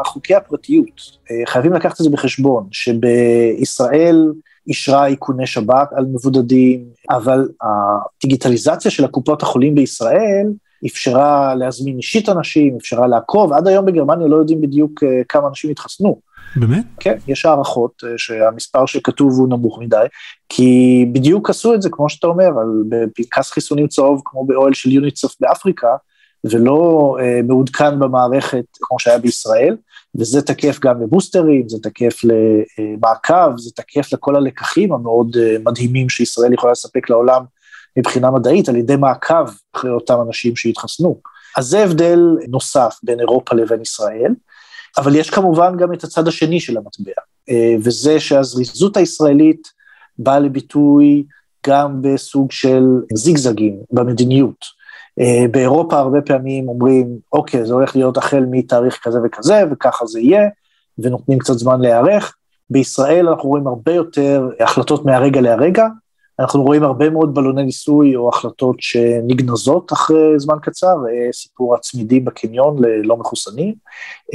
חוקי 0.05 0.35
הפרטיות. 0.35 1.01
אה, 1.31 1.37
חייבים 1.47 1.73
לקחת 1.73 2.01
את 2.01 2.05
זה 2.05 2.11
בחשבון, 2.11 2.67
שבישראל 2.71 4.33
אישרה 4.67 5.07
איכוני 5.07 5.47
שב"כ 5.47 5.93
על 5.93 6.05
מבודדים, 6.05 6.85
אבל 7.11 7.49
הדיגיטליזציה 7.63 8.91
של 8.91 9.05
הקופות 9.05 9.43
החולים 9.43 9.75
בישראל 9.75 10.47
אפשרה 10.87 11.55
להזמין 11.55 11.97
אישית 11.97 12.29
אנשים, 12.29 12.77
אפשרה 12.81 13.07
לעקוב, 13.07 13.53
עד 13.53 13.69
היום 13.69 13.87
בגרמניה 13.87 14.27
לא 14.27 14.37
יודעים 14.37 14.61
בדיוק 14.61 15.03
אה, 15.03 15.09
כמה 15.29 15.49
אנשים 15.49 15.71
התחסנו. 15.71 16.28
באמת? 16.57 16.85
כן, 17.01 17.17
יש 17.27 17.47
הערכות 17.47 18.03
אה, 18.05 18.09
שהמספר 18.17 18.87
שכתוב 18.87 19.33
הוא 19.39 19.49
נמוך 19.49 19.79
מדי, 19.83 20.07
כי 20.49 21.05
בדיוק 21.13 21.51
עשו 21.51 21.75
את 21.75 21.83
זה, 21.83 21.89
כמו 21.93 22.09
שאתה 22.09 22.27
אומר, 22.27 22.45
על 22.45 22.83
בפנקס 22.89 23.51
חיסונים 23.51 23.89
צהוב 23.89 24.23
כמו 24.25 24.47
באוהל 24.47 24.75
של 24.75 24.93
יוניצף 24.93 25.41
באפריקה, 25.41 25.97
ולא 26.45 27.17
אה, 27.21 27.41
מעודכן 27.43 27.99
במערכת 27.99 28.65
כמו 28.81 28.99
שהיה 28.99 29.19
בישראל, 29.19 29.77
וזה 30.19 30.43
תקף 30.43 30.79
גם 30.81 31.03
לבוסטרים, 31.03 31.69
זה 31.69 31.79
תקף 31.83 32.21
למעקב, 32.25 33.57
זה 33.57 33.71
תקף 33.77 34.13
לכל 34.13 34.37
הלקחים 34.37 34.93
המאוד 34.93 35.37
אה, 35.37 35.57
מדהימים 35.65 36.09
שישראל 36.09 36.53
יכולה 36.53 36.73
לספק 36.73 37.11
לעולם 37.11 37.43
מבחינה 37.99 38.31
מדעית 38.31 38.69
על 38.69 38.77
ידי 38.77 38.97
מעקב 38.97 39.51
אחרי 39.77 39.91
אותם 39.91 40.17
אנשים 40.27 40.57
שהתחסנו. 40.57 41.21
אז 41.57 41.67
זה 41.67 41.85
הבדל 41.85 42.21
נוסף 42.49 42.99
בין 43.03 43.21
אירופה 43.21 43.55
לבין 43.55 43.83
ישראל, 43.83 44.35
אבל 44.97 45.17
יש 45.17 45.31
כמובן 45.31 45.77
גם 45.77 45.93
את 45.93 46.05
הצד 46.05 46.29
השני 46.29 46.61
של 46.61 46.77
המטבע, 46.77 47.13
אה, 47.51 47.75
וזה 47.85 48.21
שהזריזות 48.21 48.97
הישראלית 48.97 49.69
באה 50.19 50.39
לביטוי 50.39 51.25
גם 51.67 52.03
בסוג 52.03 52.53
של 52.53 52.85
זיגזגים 53.15 53.77
במדיניות. 53.91 54.79
אה, 55.21 55.45
באירופה 55.51 55.99
הרבה 55.99 56.21
פעמים 56.21 56.69
אומרים, 56.69 57.19
אוקיי, 57.33 57.67
זה 57.67 57.75
הולך 57.75 57.97
להיות 57.97 58.17
החל 58.17 58.45
מתאריך 58.51 58.99
כזה 59.03 59.19
וכזה, 59.25 59.63
וככה 59.71 60.07
זה 60.07 60.21
יהיה, 60.21 60.49
ונותנים 60.99 61.39
קצת 61.39 61.59
זמן 61.59 61.81
להיערך. 61.81 62.35
בישראל 62.71 63.29
אנחנו 63.29 63.49
רואים 63.49 63.67
הרבה 63.67 63.93
יותר 63.93 64.49
החלטות 64.61 65.05
מהרגע 65.05 65.41
להרגע, 65.41 65.87
אנחנו 66.41 66.63
רואים 66.63 66.83
הרבה 66.83 67.11
מאוד 67.11 67.35
בלוני 67.35 67.63
ניסוי 67.63 68.17
או 68.17 68.29
החלטות 68.29 68.77
שנגנזות 68.79 69.93
אחרי 69.93 70.39
זמן 70.39 70.55
קצר, 70.63 70.87
אה, 70.87 71.33
סיפור 71.33 71.75
הצמידים 71.75 72.25
בקניון 72.25 72.85
ללא 72.85 73.17
מחוסנים, 73.17 73.75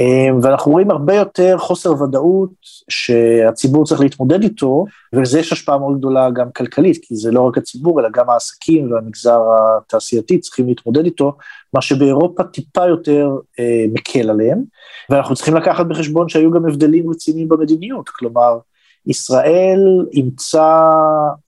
אה, 0.00 0.36
ואנחנו 0.42 0.72
רואים 0.72 0.90
הרבה 0.90 1.14
יותר 1.14 1.58
חוסר 1.58 2.02
ודאות 2.02 2.50
שהציבור 2.88 3.84
צריך 3.84 4.00
להתמודד 4.00 4.42
איתו, 4.42 4.84
ולזה 5.12 5.38
יש 5.38 5.52
השפעה 5.52 5.78
מאוד 5.78 5.98
גדולה 5.98 6.30
גם 6.30 6.52
כלכלית, 6.52 6.98
כי 7.02 7.16
זה 7.16 7.30
לא 7.30 7.40
רק 7.40 7.58
הציבור, 7.58 8.00
אלא 8.00 8.08
גם 8.12 8.30
העסקים 8.30 8.92
והמגזר 8.92 9.40
התעשייתי 9.78 10.38
צריכים 10.38 10.68
להתמודד 10.68 11.04
איתו, 11.04 11.32
מה 11.74 11.82
שבאירופה 11.82 12.44
טיפה 12.44 12.86
יותר 12.86 13.30
אה, 13.60 13.84
מקל 13.92 14.30
עליהם, 14.30 14.62
ואנחנו 15.10 15.34
צריכים 15.34 15.54
לקחת 15.54 15.86
בחשבון 15.86 16.28
שהיו 16.28 16.50
גם 16.50 16.66
הבדלים 16.66 17.10
רציניים 17.10 17.48
במדיניות, 17.48 18.08
כלומר, 18.08 18.58
ישראל 19.06 20.06
אימצה 20.12 20.90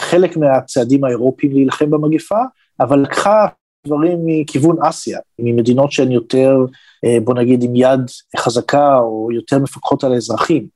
חלק 0.03 0.37
מהצעדים 0.37 1.05
האירופיים 1.05 1.53
להילחם 1.53 1.91
במגפה, 1.91 2.41
אבל 2.81 2.99
לקחה 2.99 3.47
דברים 3.87 4.19
מכיוון 4.25 4.77
אסיה, 4.83 5.19
ממדינות 5.39 5.93
שהן 5.93 6.13
יותר, 6.13 6.57
אה, 7.05 7.19
בוא 7.25 7.35
נגיד, 7.35 7.63
עם 7.63 7.77
יד 7.77 8.01
חזקה 8.37 8.99
או 8.99 9.29
יותר 9.33 9.59
מפקחות 9.59 10.05
על 10.05 10.13
האזרחים. 10.13 10.67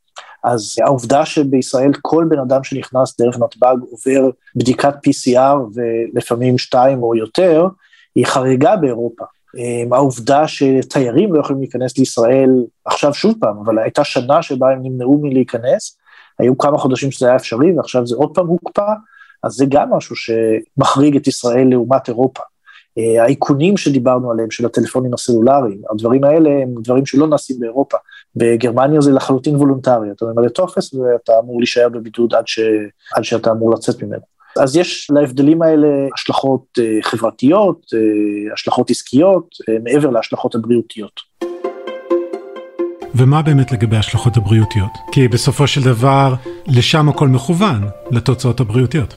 אז 0.45 0.77
העובדה 0.85 1.27
שבישראל 1.27 1.91
כל 2.03 2.27
בן 2.29 2.39
אדם 2.39 2.65
שנכנס 2.65 3.21
דרך 3.21 3.39
נתב"ג 3.39 3.77
עובר 3.91 4.31
בדיקת 4.57 4.95
PCR 4.95 5.57
ולפעמים 5.75 6.59
שתיים 6.59 7.03
או 7.03 7.17
יותר, 7.17 7.67
היא 8.15 8.27
חריגה 8.27 8.77
באירופה. 8.77 9.25
אה, 9.59 9.97
העובדה 9.97 10.49
שתיירים 10.49 11.35
לא 11.35 11.41
יכולים 11.41 11.61
להיכנס 11.61 11.99
לישראל, 11.99 12.51
עכשיו 12.85 13.15
שוב 13.15 13.35
פעם, 13.41 13.59
אבל 13.65 13.79
הייתה 13.79 14.05
שנה 14.05 14.43
שבה 14.43 14.71
הם 14.71 14.83
נמנעו 14.83 15.19
מלהיכנס, 15.23 15.99
היו 16.41 16.59
כמה 16.59 16.79
חודשים 16.79 17.11
שזה 17.11 17.27
היה 17.27 17.37
אפשרי, 17.37 17.73
ועכשיו 17.77 18.07
זה 18.07 18.17
עוד 18.17 18.35
פעם 18.35 18.47
הוקפא, 18.47 18.93
אז 19.43 19.53
זה 19.53 19.65
גם 19.69 19.91
משהו 19.91 20.17
שמחריג 20.17 21.17
את 21.17 21.27
ישראל 21.27 21.69
לעומת 21.71 22.09
אירופה. 22.09 22.43
אה, 22.99 23.23
האיכונים 23.23 23.77
שדיברנו 23.77 24.33
עליהם, 24.33 24.51
של 24.51 24.67
הטלפונים 24.67 25.15
הסלולריים, 25.15 25.83
הדברים 25.91 26.25
האלה 26.25 26.51
הם 26.51 26.75
דברים 26.83 27.07
שלא 27.07 27.29
נעשים 27.29 27.57
באירופה. 27.61 27.97
בגרמניה 28.37 29.01
זה 29.01 29.13
לחלוטין 29.13 29.57
וולונטרי, 29.57 30.11
אתה 30.11 30.25
ממלא 30.25 30.49
טופס 30.49 30.95
ואתה 30.95 31.33
אמור 31.39 31.59
להישאר 31.59 31.89
בבידוד 31.89 32.35
עד, 32.35 32.47
ש... 32.47 32.61
עד 33.15 33.25
שאתה 33.25 33.51
אמור 33.51 33.75
לצאת 33.75 34.03
ממנו. 34.03 34.23
אז 34.57 34.77
יש 34.77 35.11
להבדלים 35.11 35.63
האלה 35.63 35.89
השלכות 36.15 36.65
אה, 36.79 36.99
חברתיות, 37.03 37.87
אה, 37.95 38.53
השלכות 38.55 38.91
עסקיות, 38.91 39.47
מעבר 39.85 40.11
להשלכות 40.11 40.55
הבריאותיות. 40.55 41.30
ומה 43.15 43.43
באמת 43.43 43.73
לגבי 43.73 43.97
ההשלכות 43.97 44.37
הבריאותיות? 44.37 44.91
כי 45.13 45.29
בסופו 45.29 45.67
של 45.67 45.83
דבר, 45.83 46.35
לשם 46.67 47.09
הכל 47.09 47.29
מכוון, 47.29 47.89
לתוצאות 48.11 48.61
הבריאותיות. 48.61 49.17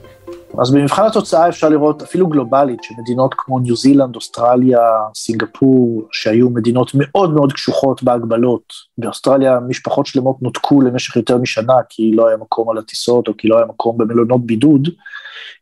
אז 0.62 0.74
במבחן 0.74 1.06
התוצאה 1.06 1.48
אפשר 1.48 1.68
לראות 1.68 2.02
אפילו 2.02 2.26
גלובלית, 2.26 2.82
שמדינות 2.82 3.34
כמו 3.38 3.58
ניו 3.58 3.76
זילנד, 3.76 4.16
אוסטרליה, 4.16 4.80
סינגפור, 5.14 6.08
שהיו 6.12 6.50
מדינות 6.50 6.90
מאוד 6.94 7.34
מאוד 7.34 7.52
קשוחות 7.52 8.02
בהגבלות, 8.02 8.72
באוסטרליה 8.98 9.58
משפחות 9.68 10.06
שלמות 10.06 10.42
נותקו 10.42 10.80
למשך 10.80 11.16
יותר 11.16 11.38
משנה, 11.38 11.74
כי 11.88 12.12
לא 12.14 12.28
היה 12.28 12.36
מקום 12.36 12.70
על 12.70 12.78
הטיסות, 12.78 13.28
או 13.28 13.32
כי 13.38 13.48
לא 13.48 13.56
היה 13.56 13.66
מקום 13.66 13.98
במלונות 13.98 14.46
בידוד, 14.46 14.88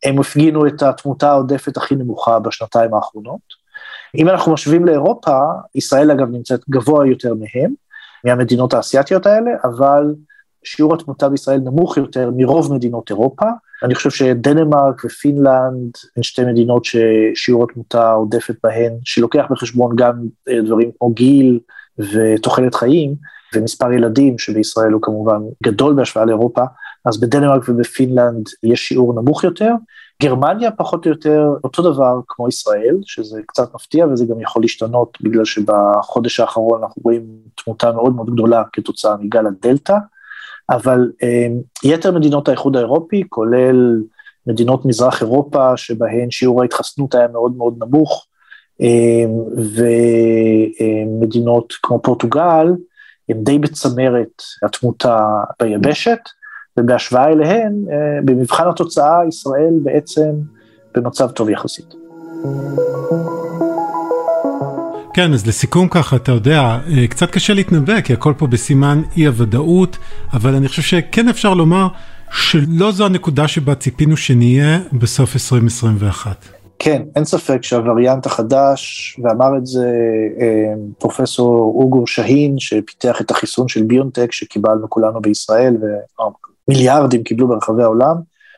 הם 0.05 0.19
הפגינו 0.19 0.67
את 0.67 0.83
התמותה 0.83 1.31
העודפת 1.31 1.77
הכי 1.77 1.95
נמוכה 1.95 2.39
בשנתיים 2.39 2.95
האחרונות. 2.95 3.63
אם 4.19 4.29
אנחנו 4.29 4.53
משווים 4.53 4.87
לאירופה, 4.87 5.41
ישראל 5.75 6.11
אגב 6.11 6.29
נמצאת 6.31 6.61
גבוה 6.71 7.07
יותר 7.07 7.35
מהם, 7.35 7.82
מהמדינות 8.25 8.75
האסייתיות 8.75 9.27
האלה, 9.27 9.51
אבל 9.65 10.15
שיעור 10.65 10.95
התמותה 10.95 11.29
בישראל 11.29 11.61
נמוך 11.61 11.97
יותר 11.97 12.31
מרוב 12.37 12.75
מדינות 12.75 13.11
אירופה. 13.11 13.47
אני 13.83 13.95
חושב 13.95 14.11
שדנמרק 14.11 15.05
ופינלנד 15.05 15.91
הן 16.17 16.23
שתי 16.23 16.45
מדינות 16.45 16.85
ששיעור 16.85 17.65
התמותה 17.65 18.11
עודפת 18.11 18.55
בהן, 18.65 18.93
שלוקח 19.05 19.45
בחשבון 19.51 19.97
גם 19.97 20.13
אה, 20.49 20.61
דברים 20.61 20.91
כמו 20.99 21.11
גיל 21.11 21.61
ותוחלת 21.99 22.75
חיים, 22.75 23.15
ומספר 23.55 23.93
ילדים, 23.93 24.39
שבישראל 24.39 24.93
הוא 24.93 25.03
כמובן 25.03 25.41
גדול 25.63 25.95
בהשוואה 25.95 26.25
לאירופה, 26.25 26.63
אז 27.05 27.21
בדנמרק 27.21 27.69
ובפינלנד 27.69 28.49
יש 28.63 28.89
שיעור 28.89 29.15
נמוך 29.15 29.45
יותר. 29.45 29.71
גרמניה 30.23 30.71
פחות 30.71 31.07
או 31.07 31.11
יותר 31.11 31.43
אותו 31.65 31.93
דבר 31.93 32.21
כמו 32.29 32.49
ישראל, 32.49 32.97
שזה 33.03 33.41
קצת 33.47 33.75
מפתיע 33.75 34.07
וזה 34.07 34.25
גם 34.25 34.41
יכול 34.41 34.63
להשתנות 34.63 35.19
בגלל 35.21 35.45
שבחודש 35.45 36.41
האחרון 36.41 36.83
אנחנו 36.83 37.03
רואים 37.05 37.23
תמותה 37.65 37.93
מאוד 37.93 38.15
מאוד 38.15 38.31
גדולה 38.31 38.63
כתוצאה 38.73 39.17
מגל 39.17 39.47
הדלתא, 39.47 39.97
אבל 40.71 41.11
אה, 41.23 41.47
יתר 41.85 42.13
מדינות 42.13 42.49
האיחוד 42.49 42.77
האירופי, 42.77 43.23
כולל 43.29 44.03
מדינות 44.47 44.85
מזרח 44.85 45.23
אירופה 45.23 45.77
שבהן 45.77 46.31
שיעור 46.31 46.63
ההתחסנות 46.63 47.15
היה 47.15 47.29
מאוד 47.29 47.57
מאוד 47.57 47.75
נמוך, 47.79 48.27
אה, 48.83 49.25
ומדינות 51.17 51.73
כמו 51.83 52.03
פורטוגל, 52.03 52.67
הם 53.29 53.37
די 53.43 53.59
בצמרת 53.59 54.43
התמותה 54.63 55.27
ביבשת, 55.63 56.19
ובהשוואה 56.77 57.29
אליהן, 57.29 57.85
אה, 57.91 57.97
במבחן 58.25 58.69
התוצאה, 58.69 59.19
ישראל 59.29 59.75
בעצם 59.83 60.31
במצב 60.95 61.31
טוב 61.31 61.51
יחסית. 61.51 61.95
כן, 65.15 65.33
אז 65.33 65.47
לסיכום 65.47 65.89
ככה, 65.89 66.17
אתה 66.17 66.33
יודע, 66.33 66.61
אה, 66.61 67.07
קצת 67.07 67.31
קשה 67.31 67.55
להתנבא, 67.55 68.01
כי 68.01 68.13
הכל 68.13 68.35
פה 68.39 68.47
בסימן 68.47 69.03
אי 69.17 69.27
הוודאות, 69.27 69.99
אבל 70.33 70.55
אני 70.55 70.69
חושב 70.69 70.83
שכן 70.83 71.29
אפשר 71.29 71.55
לומר 71.55 71.89
שלא 72.31 72.93
זו 72.93 73.07
הנקודה 73.07 73.49
שבה 73.49 73.75
ציפינו 73.75 74.17
שנהיה 74.17 74.79
בסוף 74.93 75.35
2021. 75.35 76.47
כן, 76.79 77.03
אין 77.17 77.25
ספק 77.25 77.63
שהווריאנט 77.63 78.27
החדש, 78.27 79.17
ואמר 79.25 79.57
את 79.59 79.67
זה 79.67 79.93
אה, 80.41 80.75
פרופסור 80.99 81.75
אוגור 81.83 82.07
שהין, 82.07 82.59
שפיתח 82.59 83.21
את 83.21 83.31
החיסון 83.31 83.69
של 83.69 83.83
ביונטק 83.83 84.33
שקיבלנו 84.33 84.91
כולנו 84.91 85.21
בישראל, 85.21 85.77
מיליארדים 86.69 87.23
קיבלו 87.23 87.49
ברחבי 87.49 87.83
העולם, 87.83 88.17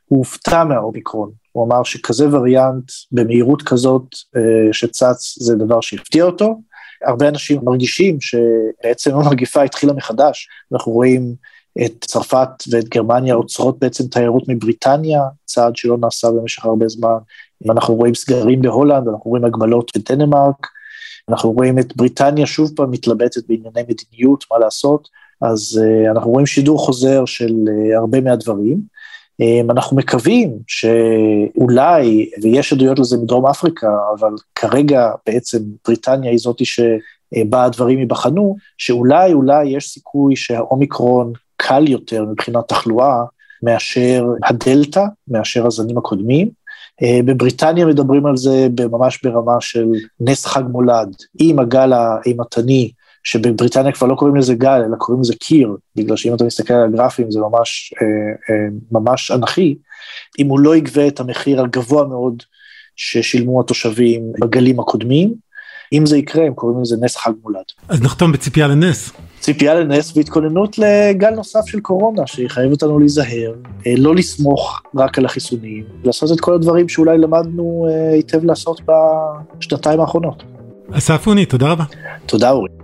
הוא 0.09 0.19
הופתע 0.19 0.65
מהאומיקרון. 0.65 1.31
הוא 1.53 1.67
אמר 1.67 1.83
שכזה 1.83 2.29
וריאנט 2.29 2.91
במהירות 3.13 3.63
כזאת 3.63 4.03
אה, 4.37 4.73
שצץ 4.73 5.35
זה 5.39 5.55
דבר 5.55 5.81
שהפתיע 5.81 6.25
אותו. 6.25 6.61
הרבה 7.05 7.29
אנשים 7.29 7.61
מרגישים 7.65 8.19
שבעצם 8.21 9.15
המגיפה 9.19 9.63
התחילה 9.63 9.93
מחדש, 9.93 10.49
אנחנו 10.73 10.93
רואים 10.93 11.35
את 11.85 12.05
צרפת 12.05 12.49
ואת 12.71 12.89
גרמניה 12.89 13.35
עוצרות 13.35 13.79
בעצם 13.79 14.05
תיירות 14.07 14.43
מבריטניה, 14.49 15.23
צעד 15.45 15.77
שלא 15.77 15.99
נעשה 15.99 16.31
במשך 16.31 16.65
הרבה 16.65 16.89
זמן. 16.89 17.17
אנחנו 17.71 17.95
רואים 17.95 18.15
סגרים 18.15 18.63
בהולנד, 18.63 19.09
אנחנו 19.09 19.31
רואים 19.31 19.45
הגבלות 19.45 19.93
בדנמרק, 19.97 20.67
אנחנו 21.29 21.53
רואים 21.53 21.79
את 21.79 21.97
בריטניה 21.97 22.47
שוב 22.47 22.73
פעם 22.77 22.91
מתלבטת 22.91 23.47
בענייני 23.49 23.83
מדיניות, 23.89 24.45
מה 24.53 24.59
לעשות, 24.59 25.09
אז 25.45 25.81
uh, 25.83 26.11
אנחנו 26.11 26.31
רואים 26.31 26.47
שידור 26.47 26.79
חוזר 26.79 27.25
של 27.25 27.55
uh, 27.67 27.99
הרבה 27.99 28.21
מהדברים. 28.21 28.81
Um, 29.43 29.73
אנחנו 29.73 29.97
מקווים 29.97 30.59
שאולי, 30.67 32.31
ויש 32.43 32.73
עדויות 32.73 32.99
לזה 32.99 33.17
מדרום 33.17 33.47
אפריקה, 33.47 33.97
אבל 34.19 34.33
כרגע 34.55 35.11
בעצם 35.27 35.59
בריטניה 35.87 36.31
היא 36.31 36.39
זאתי 36.39 36.65
שבה 36.65 37.65
הדברים 37.65 37.99
ייבחנו, 37.99 38.57
שאולי 38.79 39.33
אולי 39.33 39.65
יש 39.65 39.89
סיכוי 39.89 40.37
שהאומיקרון 40.37 41.33
קל 41.57 41.89
יותר 41.89 42.25
מבחינת 42.25 42.69
תחלואה 42.69 43.25
מאשר 43.63 44.27
הדלתא, 44.45 45.05
מאשר 45.29 45.67
הזנים 45.67 45.99
הקודמים. 45.99 46.49
אה, 47.03 47.21
בבריטניה 47.25 47.87
מדברים 47.87 48.27
על 48.27 48.37
זה 48.37 48.69
ממש 48.91 49.23
ברמה 49.23 49.61
של 49.61 49.87
נס 50.21 50.47
חג 50.47 50.63
מולד, 50.71 51.15
עם 51.41 51.59
הגל 51.59 51.93
האימתני, 51.93 52.91
שבבריטניה 53.25 53.93
כבר 53.93 54.07
לא 54.07 54.15
קוראים 54.15 54.37
לזה 54.37 54.55
גל, 54.55 54.83
אלא 54.89 54.97
קוראים 54.97 55.23
לזה 55.23 55.35
קיר, 55.35 55.77
בגלל 55.97 56.17
שאם 56.17 56.35
אתה 56.35 56.45
מסתכל 56.45 56.75
על 56.75 56.85
הגרפים 56.85 57.31
זה 57.31 57.41
ממש, 57.41 57.95
אה, 58.03 58.07
אה, 58.55 58.69
ממש 58.93 59.31
אנכי, 59.31 59.75
אם 60.39 60.49
הוא 60.49 60.61
לא 60.61 60.77
יגבה 60.77 61.09
את 61.09 61.21
המחיר 61.21 61.61
הגבוה 61.61 62.07
מאוד 62.07 62.43
ששילמו 62.97 63.61
התושבים 63.61 64.33
בגלים 64.41 64.81
הקודמים, 64.81 65.35
אם 65.93 66.07
זה 66.07 66.19
יקרה 66.19 66.47
הם 66.47 66.55
קוראים 66.55 66.83
לזה 66.83 66.97
נס 67.01 67.17
חג 67.17 67.33
מולד. 67.43 67.65
אז 67.89 68.03
נחתום 68.03 68.33
בציפייה 68.33 68.69
לנס. 68.69 69.13
ציפייה 69.41 69.75
לנס 69.75 70.17
והתכוננות 70.17 70.79
לגל 70.79 71.31
נוסף 71.31 71.67
של 71.67 71.81
קורונה, 71.81 72.27
שיחייב 72.27 72.73
אותנו 72.73 72.99
להיזהר, 72.99 73.55
אה, 73.87 73.95
לא 73.97 74.15
לסמוך 74.15 74.83
רק 74.97 75.19
על 75.19 75.25
החיסונים, 75.25 75.85
לעשות 76.05 76.33
את 76.33 76.41
כל 76.41 76.55
הדברים 76.55 76.89
שאולי 76.89 77.19
למדנו 77.19 77.87
אה, 77.91 78.13
היטב 78.13 78.45
לעשות 78.45 78.81
בשנתיים 79.59 80.01
האחרונות. 80.01 80.43
אסף 80.93 81.27
אוני, 81.27 81.47
תודה 81.47 81.69
רבה. 81.73 81.85
תודה 82.27 82.51
אורי. 82.51 82.84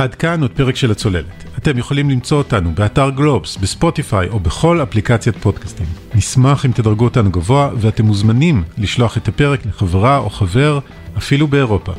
עד 0.00 0.14
כאן 0.14 0.42
עוד 0.42 0.50
פרק 0.50 0.76
של 0.76 0.90
הצוללת. 0.90 1.44
אתם 1.58 1.78
יכולים 1.78 2.10
למצוא 2.10 2.38
אותנו 2.38 2.72
באתר 2.74 3.10
גלובס, 3.10 3.56
בספוטיפיי 3.56 4.28
או 4.28 4.40
בכל 4.40 4.82
אפליקציית 4.82 5.36
פודקאסטים. 5.36 5.86
נשמח 6.14 6.66
אם 6.66 6.72
תדרגו 6.72 7.04
אותנו 7.04 7.30
גבוה 7.30 7.70
ואתם 7.76 8.04
מוזמנים 8.06 8.64
לשלוח 8.78 9.16
את 9.16 9.28
הפרק 9.28 9.66
לחברה 9.66 10.18
או 10.18 10.30
חבר, 10.30 10.78
אפילו 11.18 11.48
באירופה. 11.48 11.92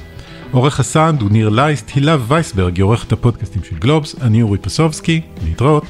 עורך 0.52 0.80
הסאונד 0.80 1.22
הוא 1.22 1.32
ניר 1.32 1.50
לייסט, 1.50 1.92
הילה 1.96 2.18
וייסברג 2.28 2.78
היא 2.78 2.84
עורכת 2.84 3.12
הפודקאסטים 3.12 3.64
של 3.64 3.76
גלובס, 3.76 4.16
אני 4.22 4.42
אורי 4.42 4.58
פסובסקי, 4.58 5.22
להתראות. 5.44 5.86